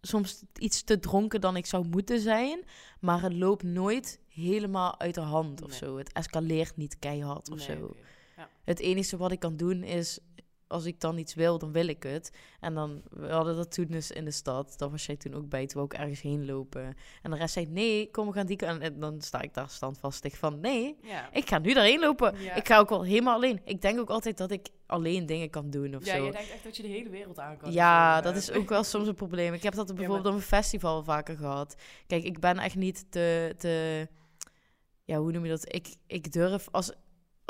soms 0.00 0.42
iets 0.58 0.82
te 0.82 0.98
dronken 0.98 1.40
dan 1.40 1.56
ik 1.56 1.66
zou 1.66 1.86
moeten 1.88 2.20
zijn. 2.20 2.64
Maar 3.00 3.22
het 3.22 3.32
loopt 3.32 3.62
nooit 3.62 4.20
helemaal 4.28 5.00
uit 5.00 5.14
de 5.14 5.20
hand 5.20 5.62
of 5.62 5.72
zo. 5.72 5.96
Het 5.98 6.12
escaleert 6.12 6.76
niet 6.76 6.98
keihard 6.98 7.50
of 7.50 7.56
Nee, 7.68 7.76
zo. 7.76 7.94
Het 8.64 8.78
enige 8.80 9.16
wat 9.16 9.32
ik 9.32 9.40
kan 9.40 9.56
doen 9.56 9.82
is, 9.82 10.18
als 10.66 10.84
ik 10.84 11.00
dan 11.00 11.18
iets 11.18 11.34
wil, 11.34 11.58
dan 11.58 11.72
wil 11.72 11.86
ik 11.86 12.02
het. 12.02 12.32
En 12.60 12.74
dan, 12.74 13.02
we 13.10 13.28
hadden 13.28 13.56
dat 13.56 13.72
toen 13.72 13.86
dus 13.86 14.10
in 14.10 14.24
de 14.24 14.30
stad. 14.30 14.74
Daar 14.78 14.90
was 14.90 15.06
jij 15.06 15.16
toen 15.16 15.34
ook 15.34 15.48
bij, 15.48 15.66
toen 15.66 15.76
we 15.80 15.86
ook 15.86 15.94
ergens 15.94 16.20
heen 16.20 16.44
lopen. 16.46 16.96
En 17.22 17.30
de 17.30 17.36
rest 17.36 17.52
zei, 17.52 17.66
nee, 17.66 18.10
kom, 18.10 18.26
we 18.26 18.32
gaan 18.32 18.46
die 18.46 18.56
kant. 18.56 18.80
En 18.82 19.00
dan 19.00 19.20
sta 19.20 19.40
ik 19.40 19.54
daar 19.54 19.68
standvastig 19.68 20.36
van, 20.36 20.60
nee, 20.60 20.96
Ja. 21.02 21.32
ik 21.32 21.48
ga 21.48 21.58
nu 21.58 21.72
daarheen 21.74 22.00
lopen. 22.00 22.38
Ja. 22.38 22.54
Ik 22.54 22.66
ga 22.66 22.78
ook 22.78 22.88
wel 22.88 23.04
helemaal 23.04 23.34
alleen. 23.34 23.60
Ik 23.64 23.80
denk 23.80 23.98
ook 24.00 24.10
altijd 24.10 24.36
dat 24.38 24.50
ik 24.50 24.68
alleen 24.86 25.26
dingen 25.26 25.50
kan 25.50 25.70
doen 25.70 25.96
of 25.96 26.04
ja, 26.04 26.16
zo. 26.16 26.24
je 26.24 26.32
denkt 26.32 26.50
echt 26.50 26.64
dat 26.64 26.76
je 26.76 26.82
de 26.82 26.88
hele 26.88 27.08
wereld 27.08 27.38
aan 27.38 27.56
kan. 27.56 27.72
Ja, 27.72 28.20
dat 28.20 28.32
eh, 28.32 28.38
is 28.38 28.52
ook 28.52 28.68
wel 28.68 28.84
soms 28.84 29.08
een 29.08 29.14
probleem. 29.14 29.54
Ik 29.54 29.62
heb 29.62 29.74
dat 29.74 29.86
bijvoorbeeld 29.86 30.22
maar- 30.22 30.32
op 30.32 30.38
een 30.38 30.44
festival 30.44 31.04
vaker 31.04 31.36
gehad. 31.36 31.74
Kijk, 32.06 32.24
ik 32.24 32.40
ben 32.40 32.58
echt 32.58 32.76
niet 32.76 33.10
te... 33.10 33.54
te 33.58 34.08
ja, 35.04 35.18
hoe 35.18 35.32
noem 35.32 35.44
je 35.44 35.50
dat? 35.50 35.74
Ik, 35.74 35.94
ik 36.06 36.32
durf... 36.32 36.68
Als, 36.70 36.92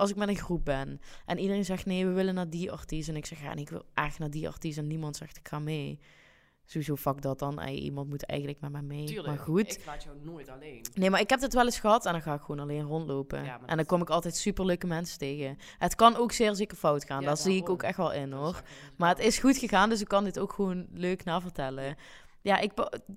als 0.03 0.11
ik 0.11 0.17
met 0.17 0.29
een 0.29 0.37
groep 0.37 0.65
ben 0.65 1.01
en 1.27 1.39
iedereen 1.39 1.65
zegt 1.65 1.87
nee, 1.87 2.07
we 2.07 2.13
willen 2.13 2.35
naar 2.35 2.51
die 2.51 2.73
artiest. 2.73 3.09
En 3.09 3.17
ik 3.17 3.27
zeg 3.27 3.43
ja, 3.43 3.51
en 3.51 3.59
ik 3.59 3.69
wil 3.69 3.85
echt 3.95 4.19
naar 4.19 4.31
die 4.31 4.49
artiest. 4.49 4.79
En 4.79 4.87
niemand 4.87 5.17
zegt 5.17 5.37
ik 5.37 5.49
ga 5.49 5.59
mee. 5.59 5.99
Sowieso, 6.65 6.97
fuck 6.97 7.23
dat 7.23 7.39
dan. 7.39 7.61
Ey, 7.61 7.75
iemand 7.75 8.09
moet 8.09 8.25
eigenlijk 8.25 8.61
met 8.61 8.73
mij 8.73 8.83
mee. 8.83 9.05
Tuurlijk, 9.05 9.27
maar 9.27 9.39
goed. 9.39 9.73
ik 9.73 9.87
laat 9.87 10.03
jou 10.03 10.17
nooit 10.23 10.49
alleen. 10.49 10.87
Nee, 10.95 11.11
maar 11.11 11.21
ik 11.21 11.31
heb 11.31 11.41
het 11.41 11.55
wel 11.55 11.65
eens 11.65 11.79
gehad 11.79 12.07
en 12.07 12.13
dan 12.13 12.23
ga 12.23 12.35
ik 12.35 12.41
gewoon 12.41 12.61
alleen 12.61 12.83
rondlopen. 12.83 13.45
Ja, 13.45 13.61
en 13.67 13.77
dan 13.77 13.87
kom 13.87 14.03
ik 14.03 14.11
altijd 14.11 14.37
superleuke 14.37 14.87
mensen 14.87 15.19
tegen. 15.19 15.59
Het 15.79 15.95
kan 15.95 16.17
ook 16.17 16.33
zeer 16.33 16.55
zeker 16.55 16.77
fout 16.77 17.05
gaan. 17.05 17.21
Ja, 17.21 17.27
Daar 17.27 17.37
zie 17.37 17.57
ik 17.57 17.69
ook 17.69 17.83
echt 17.83 17.97
wel 17.97 18.13
in 18.13 18.33
hoor. 18.33 18.63
Maar 18.97 19.09
het 19.09 19.19
is 19.19 19.39
goed 19.39 19.57
gegaan, 19.57 19.89
dus 19.89 20.01
ik 20.01 20.09
kan 20.09 20.25
dit 20.25 20.39
ook 20.39 20.53
gewoon 20.53 20.87
leuk 20.93 21.25
navertellen. 21.25 21.97
Ja, 22.43 22.59
ik, 22.59 22.73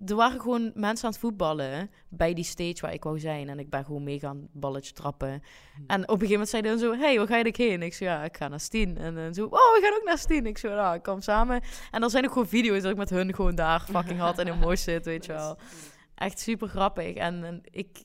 er 0.05 0.15
waren 0.15 0.41
gewoon 0.41 0.71
mensen 0.75 1.05
aan 1.05 1.11
het 1.11 1.19
voetballen 1.19 1.91
bij 2.09 2.33
die 2.33 2.43
stage 2.43 2.81
waar 2.81 2.93
ik 2.93 3.03
wou 3.03 3.19
zijn. 3.19 3.49
En 3.49 3.59
ik 3.59 3.69
ben 3.69 3.85
gewoon 3.85 4.03
mee 4.03 4.19
gaan 4.19 4.47
balletje 4.51 4.93
trappen. 4.93 5.41
En 5.87 6.01
op 6.01 6.21
een 6.21 6.27
gegeven 6.27 6.29
moment 6.29 6.49
zei 6.49 6.61
hij 6.61 6.71
dan 6.71 6.79
zo, 6.79 6.93
hey, 6.93 7.17
waar 7.17 7.27
ga 7.27 7.37
je 7.37 7.53
heen? 7.57 7.81
Ik 7.81 7.93
zei, 7.93 8.09
ja, 8.09 8.23
ik 8.23 8.37
ga 8.37 8.47
naar 8.47 8.59
Stien. 8.59 8.97
En 8.97 9.15
dan 9.15 9.33
zo, 9.33 9.45
oh, 9.45 9.51
we 9.51 9.79
gaan 9.83 9.93
ook 9.93 10.05
naar 10.05 10.17
Stien. 10.17 10.45
Ik 10.45 10.57
zei, 10.57 10.75
nou, 10.75 10.99
kom 10.99 11.21
samen. 11.21 11.61
En 11.91 12.01
dan 12.01 12.09
zijn 12.09 12.25
ook 12.25 12.31
gewoon 12.31 12.47
video's 12.47 12.81
dat 12.81 12.91
ik 12.91 12.97
met 12.97 13.09
hun 13.09 13.35
gewoon 13.35 13.55
daar 13.55 13.81
fucking 13.91 14.19
had 14.19 14.39
en 14.39 14.47
in 14.47 14.59
mooi 14.59 14.77
zit, 14.77 15.05
weet 15.05 15.25
je 15.25 15.33
wel. 15.33 15.57
Echt 16.15 16.39
super 16.39 16.67
grappig. 16.67 17.15
En, 17.15 17.43
en 17.43 17.61
ik, 17.63 18.03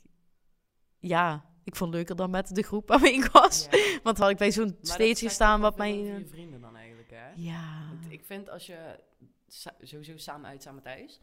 ja, 0.99 1.45
ik 1.65 1.77
vond 1.77 1.91
het 1.91 1.99
leuker 1.99 2.17
dan 2.17 2.31
met 2.31 2.55
de 2.55 2.63
groep 2.63 2.89
waarmee 2.89 3.15
ik 3.15 3.27
was. 3.33 3.69
Ja. 3.71 3.99
Want 4.03 4.19
had 4.19 4.31
ik 4.31 4.37
bij 4.37 4.53
zo'n 4.53 4.77
stage 4.83 5.17
gestaan 5.17 5.61
wat 5.61 5.77
mij... 5.77 5.99
je 5.99 6.27
vrienden 6.27 6.61
dan 6.61 6.77
eigenlijk, 6.77 7.11
hè? 7.11 7.31
Ja. 7.35 7.89
Want 7.89 8.13
ik 8.13 8.25
vind 8.25 8.51
als 8.51 8.67
je 8.67 8.99
sa- 9.55 9.77
sowieso 9.81 10.17
samen 10.17 10.51
uit, 10.51 10.63
samen 10.63 10.83
thuis. 10.83 11.21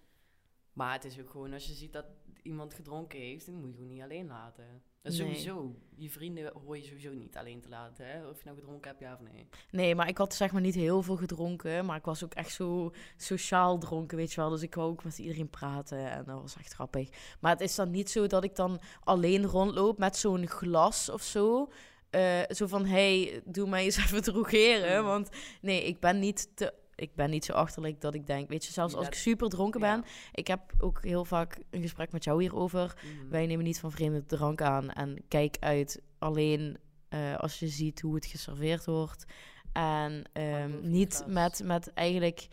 Maar 0.73 0.93
het 0.93 1.05
is 1.05 1.19
ook 1.19 1.29
gewoon 1.29 1.53
als 1.53 1.67
je 1.67 1.73
ziet 1.73 1.93
dat 1.93 2.05
iemand 2.41 2.73
gedronken 2.73 3.19
heeft, 3.19 3.45
dan 3.45 3.55
moet 3.55 3.69
je 3.69 3.73
gewoon 3.75 3.89
niet 3.89 4.01
alleen 4.01 4.27
laten. 4.27 4.81
Dat 5.01 5.11
is 5.13 5.19
Nee. 5.19 5.27
sowieso. 5.27 5.75
Je 5.95 6.09
vrienden 6.09 6.51
hoor 6.65 6.77
je 6.77 6.83
sowieso 6.83 7.13
niet 7.13 7.37
alleen 7.37 7.61
te 7.61 7.69
laten, 7.69 8.07
hè? 8.07 8.27
Of 8.27 8.37
je 8.37 8.43
nou 8.45 8.57
gedronken 8.57 8.89
hebt, 8.89 9.01
ja 9.01 9.13
of 9.13 9.19
nee. 9.21 9.47
Nee, 9.71 9.95
maar 9.95 10.07
ik 10.07 10.17
had 10.17 10.33
zeg 10.33 10.51
maar 10.51 10.61
niet 10.61 10.75
heel 10.75 11.01
veel 11.03 11.15
gedronken. 11.15 11.85
Maar 11.85 11.97
ik 11.97 12.05
was 12.05 12.23
ook 12.23 12.33
echt 12.33 12.51
zo 12.51 12.91
sociaal 13.17 13.77
dronken, 13.77 14.17
weet 14.17 14.33
je 14.33 14.41
wel. 14.41 14.49
Dus 14.49 14.61
ik 14.61 14.75
wou 14.75 14.89
ook 14.91 15.03
met 15.03 15.17
iedereen 15.19 15.49
praten 15.49 16.11
en 16.11 16.23
dat 16.25 16.41
was 16.41 16.55
echt 16.57 16.73
grappig. 16.73 17.09
Maar 17.39 17.51
het 17.51 17.61
is 17.61 17.75
dan 17.75 17.91
niet 17.91 18.09
zo 18.09 18.27
dat 18.27 18.43
ik 18.43 18.55
dan 18.55 18.79
alleen 19.03 19.45
rondloop 19.45 19.97
met 19.97 20.17
zo'n 20.17 20.47
glas 20.47 21.09
of 21.09 21.21
zo. 21.21 21.71
Eh, 22.09 22.41
zo 22.49 22.67
van, 22.67 22.85
hey, 22.85 23.41
doe 23.45 23.69
mij 23.69 23.83
eens 23.83 23.97
even 24.05 24.21
drogeren. 24.23 24.99
Mm. 25.01 25.05
Want 25.07 25.29
nee, 25.61 25.83
ik 25.83 25.99
ben 25.99 26.19
niet 26.19 26.55
te... 26.57 26.73
Ik 26.97 27.15
ben 27.15 27.29
niet 27.29 27.45
zo 27.45 27.53
achterlijk 27.53 28.01
dat 28.01 28.13
ik 28.13 28.27
denk, 28.27 28.49
weet 28.49 28.65
je, 28.65 28.71
zelfs 28.71 28.93
als 28.93 29.07
ik 29.07 29.13
super 29.13 29.49
dronken 29.49 29.79
ben. 29.79 29.97
Ja. 29.97 30.03
Ik 30.31 30.47
heb 30.47 30.73
ook 30.77 31.03
heel 31.03 31.25
vaak 31.25 31.59
een 31.69 31.81
gesprek 31.81 32.11
met 32.11 32.23
jou 32.23 32.41
hierover. 32.41 32.93
Mhm. 33.03 33.29
Wij 33.29 33.45
nemen 33.45 33.65
niet 33.65 33.79
van 33.79 33.91
vreemde 33.91 34.25
drank 34.25 34.61
aan. 34.61 34.89
En 34.91 35.23
kijk 35.27 35.57
uit 35.59 36.01
alleen 36.19 36.77
eh, 37.09 37.35
als 37.35 37.59
je 37.59 37.67
ziet 37.67 38.01
hoe 38.01 38.15
het 38.15 38.25
geserveerd 38.25 38.85
wordt. 38.85 39.25
En 39.73 40.23
ehm, 40.33 40.89
niet 40.89 41.23
met, 41.27 41.61
met 41.63 41.93
eigenlijk... 41.93 42.47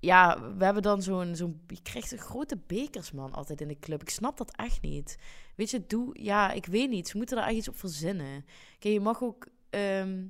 Ja, 0.00 0.52
we 0.56 0.64
hebben 0.64 0.82
dan 0.82 1.02
zo'n... 1.02 1.36
zo'n 1.36 1.62
je 1.66 1.82
krijgt 1.82 2.12
een 2.12 2.18
grote 2.18 2.58
bekers, 2.66 3.12
man, 3.12 3.32
altijd 3.32 3.60
in 3.60 3.68
de 3.68 3.78
club. 3.78 4.02
Ik 4.02 4.10
snap 4.10 4.36
dat 4.36 4.56
echt 4.56 4.82
niet. 4.82 5.18
Weet 5.56 5.70
je, 5.70 5.86
doe... 5.86 6.22
Ja, 6.22 6.52
ik 6.52 6.66
weet 6.66 6.90
niet. 6.90 7.08
Ze 7.08 7.16
moeten 7.16 7.36
daar 7.36 7.46
echt 7.46 7.56
iets 7.56 7.68
op 7.68 7.78
verzinnen. 7.78 8.44
Kijk, 8.78 8.94
je 8.94 9.00
mag 9.00 9.22
ook... 9.22 9.46
ehm, 9.70 10.26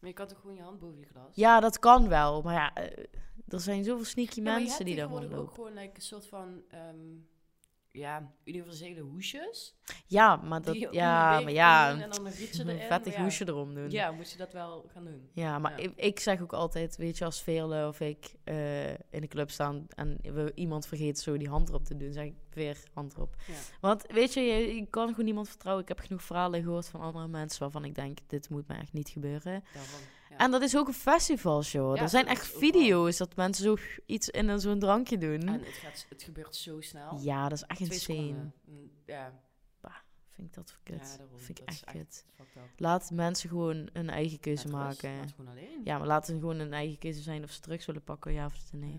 Maar 0.00 0.10
je 0.10 0.16
kan 0.16 0.26
toch 0.26 0.40
gewoon 0.40 0.56
je 0.56 0.62
hand 0.62 0.78
boven 0.78 0.98
je 1.00 1.06
glas? 1.06 1.34
ja, 1.36 1.60
dat 1.60 1.78
kan 1.78 2.08
wel. 2.08 2.42
Maar 2.42 2.54
ja, 2.54 2.74
eh, 2.74 3.04
er 3.48 3.60
zijn 3.60 3.84
zoveel 3.84 4.04
sneaky 4.04 4.40
Ja, 4.42 4.54
mensen 4.54 4.84
die 4.84 4.96
daar 4.96 5.06
tegenwoordig 5.08 5.38
ook 5.38 5.46
rondlopen. 5.46 5.64
gewoon 5.72 5.82
like, 5.84 5.96
een 5.96 6.02
soort 6.02 6.26
van, 6.26 6.62
ehm, 6.68 6.96
ja, 7.92 8.32
universele 8.44 9.00
hoesjes. 9.00 9.76
Ja, 10.06 10.36
maar 10.36 10.62
dat... 10.62 10.76
Ja, 10.90 11.40
maar 11.40 11.52
ja... 11.52 11.90
En 11.90 12.10
dan 12.10 12.26
een 12.26 12.32
erin. 12.68 12.80
vettig 12.80 13.14
ja. 13.14 13.22
hoesje 13.22 13.48
erom 13.48 13.74
doen. 13.74 13.90
Ja, 13.90 14.10
moet 14.10 14.30
je 14.30 14.38
dat 14.38 14.52
wel 14.52 14.84
gaan 14.92 15.04
doen. 15.04 15.28
Ja, 15.32 15.58
maar 15.58 15.80
Ja. 15.80 15.84
Ik, 15.84 15.92
ik 15.96 16.20
zeg 16.20 16.42
ook 16.42 16.52
altijd, 16.52 16.96
weet 16.96 17.18
je, 17.18 17.24
als 17.24 17.42
Veerle 17.42 17.86
of 17.86 18.00
ik 18.00 18.34
eh, 18.44 18.90
in 18.90 19.20
de 19.20 19.28
club 19.28 19.50
staan 19.50 19.86
en 19.88 20.18
we, 20.22 20.52
iemand 20.54 20.86
vergeet 20.86 21.18
zo 21.18 21.36
die 21.36 21.48
hand 21.48 21.68
erop 21.68 21.84
te 21.84 21.96
doen, 21.96 22.12
zeg 22.12 22.24
ik 22.24 22.34
weer 22.52 22.78
hand 22.92 23.14
erop. 23.14 23.34
Ja. 23.46 23.54
Want 23.80 24.04
weet 24.08 24.34
je, 24.34 24.40
je, 24.40 24.74
je 24.74 24.86
kan 24.86 25.08
gewoon 25.08 25.24
niemand 25.24 25.48
vertrouwen. 25.48 25.82
Ik 25.82 25.88
heb 25.88 26.00
genoeg 26.00 26.22
verhalen 26.22 26.62
gehoord 26.62 26.88
van 26.88 27.00
andere 27.00 27.28
mensen 27.28 27.60
waarvan 27.60 27.84
ik 27.84 27.94
denk, 27.94 28.18
dit 28.26 28.48
moet 28.48 28.68
me 28.68 28.74
echt 28.74 28.92
niet 28.92 29.08
gebeuren. 29.08 29.64
Daarvan. 29.74 30.00
En 30.38 30.50
dat 30.50 30.62
is 30.62 30.76
ook 30.76 30.86
een 30.88 30.94
festival 30.94 31.62
show. 31.62 31.96
Ja, 31.96 32.02
er 32.02 32.08
zijn 32.08 32.26
echt 32.26 32.46
video's 32.46 33.16
dat 33.16 33.36
mensen 33.36 33.64
zo 33.64 33.76
iets 34.06 34.28
in 34.28 34.60
zo'n 34.60 34.78
drankje 34.78 35.18
doen. 35.18 35.40
En 35.40 35.64
het, 35.64 35.68
gaat, 35.74 36.06
het 36.08 36.22
gebeurt 36.22 36.56
zo 36.56 36.80
snel. 36.80 37.18
ja, 37.20 37.48
dat 37.48 37.58
is 37.58 37.64
echt 37.64 37.78
Twee 37.78 37.90
insane. 37.90 38.18
seconden. 38.18 38.52
Mm, 38.64 38.90
Ja, 39.06 39.32
Vind 40.30 40.50
ik 40.50 40.54
dat 40.54 40.76
ja, 40.84 40.96
kut. 40.96 41.16
daarom. 41.18 41.38
Vind 41.38 41.58
ik 41.60 41.64
echt 41.68 41.84
kut. 41.84 42.24
Laat 42.76 43.10
mensen 43.10 43.48
gewoon 43.48 43.88
hun 43.92 44.10
eigen 44.10 44.40
keuze 44.40 44.68
Laat 44.68 44.86
rust, 44.86 45.02
maken. 45.02 45.18
laat 45.20 45.30
gewoon 45.36 45.50
alleen. 45.50 45.80
Ja, 45.84 45.98
maar 45.98 46.06
laten 46.06 46.34
ze 46.34 46.40
gewoon 46.40 46.58
hun 46.58 46.72
eigen 46.72 46.98
keuze 46.98 47.20
zijn 47.22 47.42
of 47.44 47.50
ze 47.50 47.60
terug 47.60 47.82
zullen 47.82 48.02
pakken, 48.04 48.32
ja 48.32 48.44
of 48.46 48.72
nee. 48.72 48.92
Ja. 48.92 48.98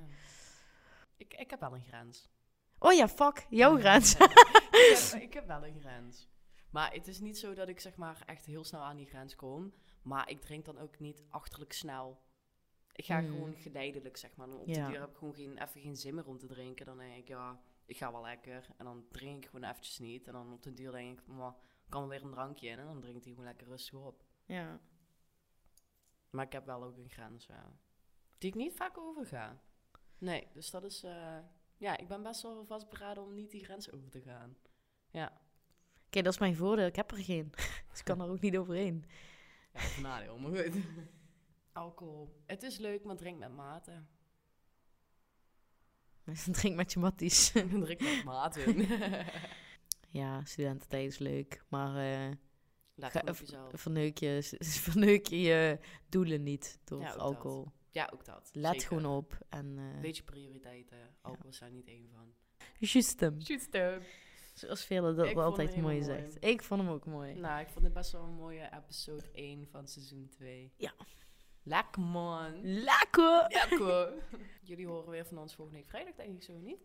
Ik, 1.17 1.34
ik 1.34 1.49
heb 1.49 1.60
wel 1.60 1.73
een 1.75 1.84
grens. 1.88 2.30
Oh 2.80 2.93
ja, 2.93 3.08
fuck, 3.08 3.45
jouw 3.49 3.78
grens. 3.78 4.13
ik, 4.15 5.10
heb, 5.12 5.21
ik 5.21 5.34
heb 5.34 5.47
wel 5.47 5.65
een 5.65 5.80
grens. 5.80 6.28
Maar 6.69 6.93
het 6.93 7.08
is 7.08 7.19
niet 7.19 7.38
zo 7.38 7.54
dat 7.54 7.67
ik 7.69 7.80
zeg 7.80 7.95
maar 7.95 8.23
echt 8.25 8.45
heel 8.45 8.63
snel 8.63 8.82
aan 8.82 8.97
die 8.97 9.06
grens 9.08 9.36
kom. 9.36 9.73
Maar 10.02 10.30
ik 10.30 10.42
drink 10.42 10.66
dan 10.66 10.78
ook 10.78 11.00
niet 11.00 11.24
achterlijk 11.30 11.74
snel. 11.74 12.22
Ik 12.92 13.06
ga 13.06 13.20
Hmm. 13.20 13.28
gewoon 13.30 13.56
geleidelijk, 13.56 14.18
zeg 14.18 14.36
maar. 14.36 14.48
Dan 14.48 14.60
op 14.60 14.68
Ja. 14.68 14.86
de 14.86 14.92
duur 14.92 15.00
heb 15.00 15.10
ik 15.10 15.18
gewoon 15.18 15.34
geen, 15.36 15.58
even 15.58 15.82
geen 15.82 15.98
zin 15.98 16.16
meer 16.16 16.26
om 16.28 16.38
te 16.38 16.48
drinken. 16.48 16.86
Dan 16.86 16.98
denk 16.98 17.16
ik, 17.16 17.28
ja, 17.28 17.62
ik 17.86 17.98
ga 17.98 18.12
wel 18.12 18.22
lekker. 18.22 18.68
En 18.78 18.86
dan 18.86 19.06
drink 19.10 19.44
ik 19.44 19.50
gewoon 19.50 19.70
eventjes 19.70 20.00
niet. 20.00 20.28
En 20.28 20.34
dan 20.34 20.54
op 20.54 20.64
de 20.64 20.74
duur 20.74 20.92
denk 20.92 21.20
ik, 21.20 21.28
maar 21.28 21.54
kan 21.90 22.04
er 22.04 22.10
weer 22.10 22.24
een 22.24 22.32
drankje 22.32 22.68
in. 22.70 22.80
En 22.80 22.86
dan 22.86 23.02
drinkt 23.02 23.24
hij 23.24 23.34
gewoon 23.34 23.48
lekker 23.48 23.68
rustig 23.68 24.00
op. 24.00 24.24
Ja. 24.46 24.80
Maar 26.30 26.46
ik 26.46 26.52
heb 26.52 26.66
wel 26.66 26.84
ook 26.84 26.98
een 26.98 27.10
grens, 27.10 27.46
ja. 27.46 27.72
Die 28.38 28.50
ik 28.50 28.56
niet 28.56 28.74
vaak 28.76 28.98
overga. 28.98 29.62
Nee, 30.18 30.48
dus 30.54 30.70
dat 30.72 30.84
is... 30.84 31.04
eh, 31.04 31.38
ja, 31.78 31.98
ik 31.98 32.08
ben 32.08 32.24
best 32.24 32.42
wel 32.42 32.66
vastberaden 32.66 33.24
om 33.24 33.34
niet 33.34 33.52
die 33.52 33.64
grens 33.64 33.92
over 33.92 34.10
te 34.10 34.22
gaan. 34.22 34.58
Ja, 35.10 35.42
Kijk, 36.10 36.24
dat 36.26 36.34
is 36.34 36.40
mijn 36.40 36.56
voordeel. 36.56 36.86
Ik 36.86 36.96
heb 36.96 37.12
er 37.12 37.18
geen. 37.18 37.50
dus 37.90 38.00
ik 38.00 38.06
kan 38.06 38.22
er 38.22 38.30
ook 38.30 38.40
niet 38.40 38.58
overheen. 38.58 39.06
Ja 39.74 39.80
dat 39.82 39.90
is 39.90 39.96
een 39.96 40.02
nadeel, 40.02 40.38
maar 40.40 40.52
goed. 40.64 40.76
Alcohol. 41.72 42.42
Het 42.46 42.64
is 42.64 42.78
leuk, 42.78 43.04
maar 43.04 43.16
drink 43.16 43.40
met 43.40 43.56
mate. 43.56 44.04
Drink 46.52 46.76
met 46.76 46.94
je 46.94 47.00
matties. 47.00 47.52
drink 47.86 48.00
met 48.02 48.24
mate. 48.24 48.86
ja, 50.10 50.44
studententijd 50.44 51.12
is 51.12 51.18
leuk. 51.18 51.64
Maar 51.68 51.96
eh, 52.30 52.36
Laat 52.96 53.12
Ga-. 53.12 53.34
Verneuk 53.72 54.18
je, 54.18 54.58
verneuk 54.60 55.28
je 55.28 55.40
je 55.42 55.80
doelen 56.10 56.44
niet 56.44 56.80
door 56.84 57.02
Ja, 57.02 57.08
dat. 57.12 57.18
alcohol. 57.20 57.68
Ja, 57.92 58.10
ook 58.14 58.26
dat. 58.26 58.50
Let 58.54 58.72
Zeker. 58.72 58.88
gewoon 58.88 59.06
op. 59.18 59.38
En, 59.50 59.78
eh 59.78 60.02
Weet 60.02 60.18
je 60.18 60.24
prioriteiten. 60.24 61.16
Alcohol 61.22 61.50
is 61.50 61.60
daar 61.60 61.72
niet 61.72 61.88
één 61.88 62.10
van. 62.10 62.34
Just 62.80 63.20
hem. 63.20 63.38
Zoals 64.60 64.86
velen 64.86 65.15
dat 65.15 65.34
wel 65.34 65.43
altijd 65.43 65.78
mooi 65.78 66.04
zegt. 66.04 66.41
mooi. 66.41 66.54
Ik 66.54 66.63
vond 66.63 66.82
hem 66.82 66.89
ook 66.89 67.06
mooi. 67.06 67.34
Nou, 67.34 67.62
ik 67.62 67.69
vond 67.69 67.86
het 67.86 67.93
best 67.93 68.12
wel 68.12 68.24
een 68.24 68.34
mooie 68.34 68.69
episode 68.84 69.24
1 69.34 69.67
van 69.67 69.88
seizoen 69.88 70.30
2. 70.30 70.72
Ja. 70.78 70.93
Lekker 71.63 72.02
man. 72.02 72.62
Lekker! 72.62 73.45
Lekker. 73.48 74.13
Jullie 74.69 74.88
horen 74.88 75.10
weer 75.10 75.26
van 75.26 75.38
ons 75.38 75.56
volgende 75.56 75.80
week 75.80 75.89
vrijdag, 75.89 76.15
denk 76.15 76.36
ik 76.36 76.43
zo 76.43 76.54
niet. 76.58 76.78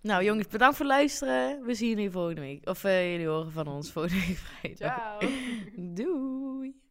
Nou 0.00 0.24
jongens, 0.24 0.48
bedankt 0.48 0.76
voor 0.76 0.86
het 0.86 0.94
luisteren. 0.94 1.64
We 1.64 1.74
zien 1.74 1.88
jullie 1.88 2.10
volgende 2.10 2.40
week. 2.40 2.68
Of 2.68 2.84
eh, 2.84 3.10
jullie 3.10 3.26
horen 3.26 3.52
van 3.52 3.68
ons 3.68 3.92
volgende 3.92 4.26
week 4.26 4.36
vrijdag. 4.36 5.18
Ciao. 5.18 5.30
Doei! 5.94 6.87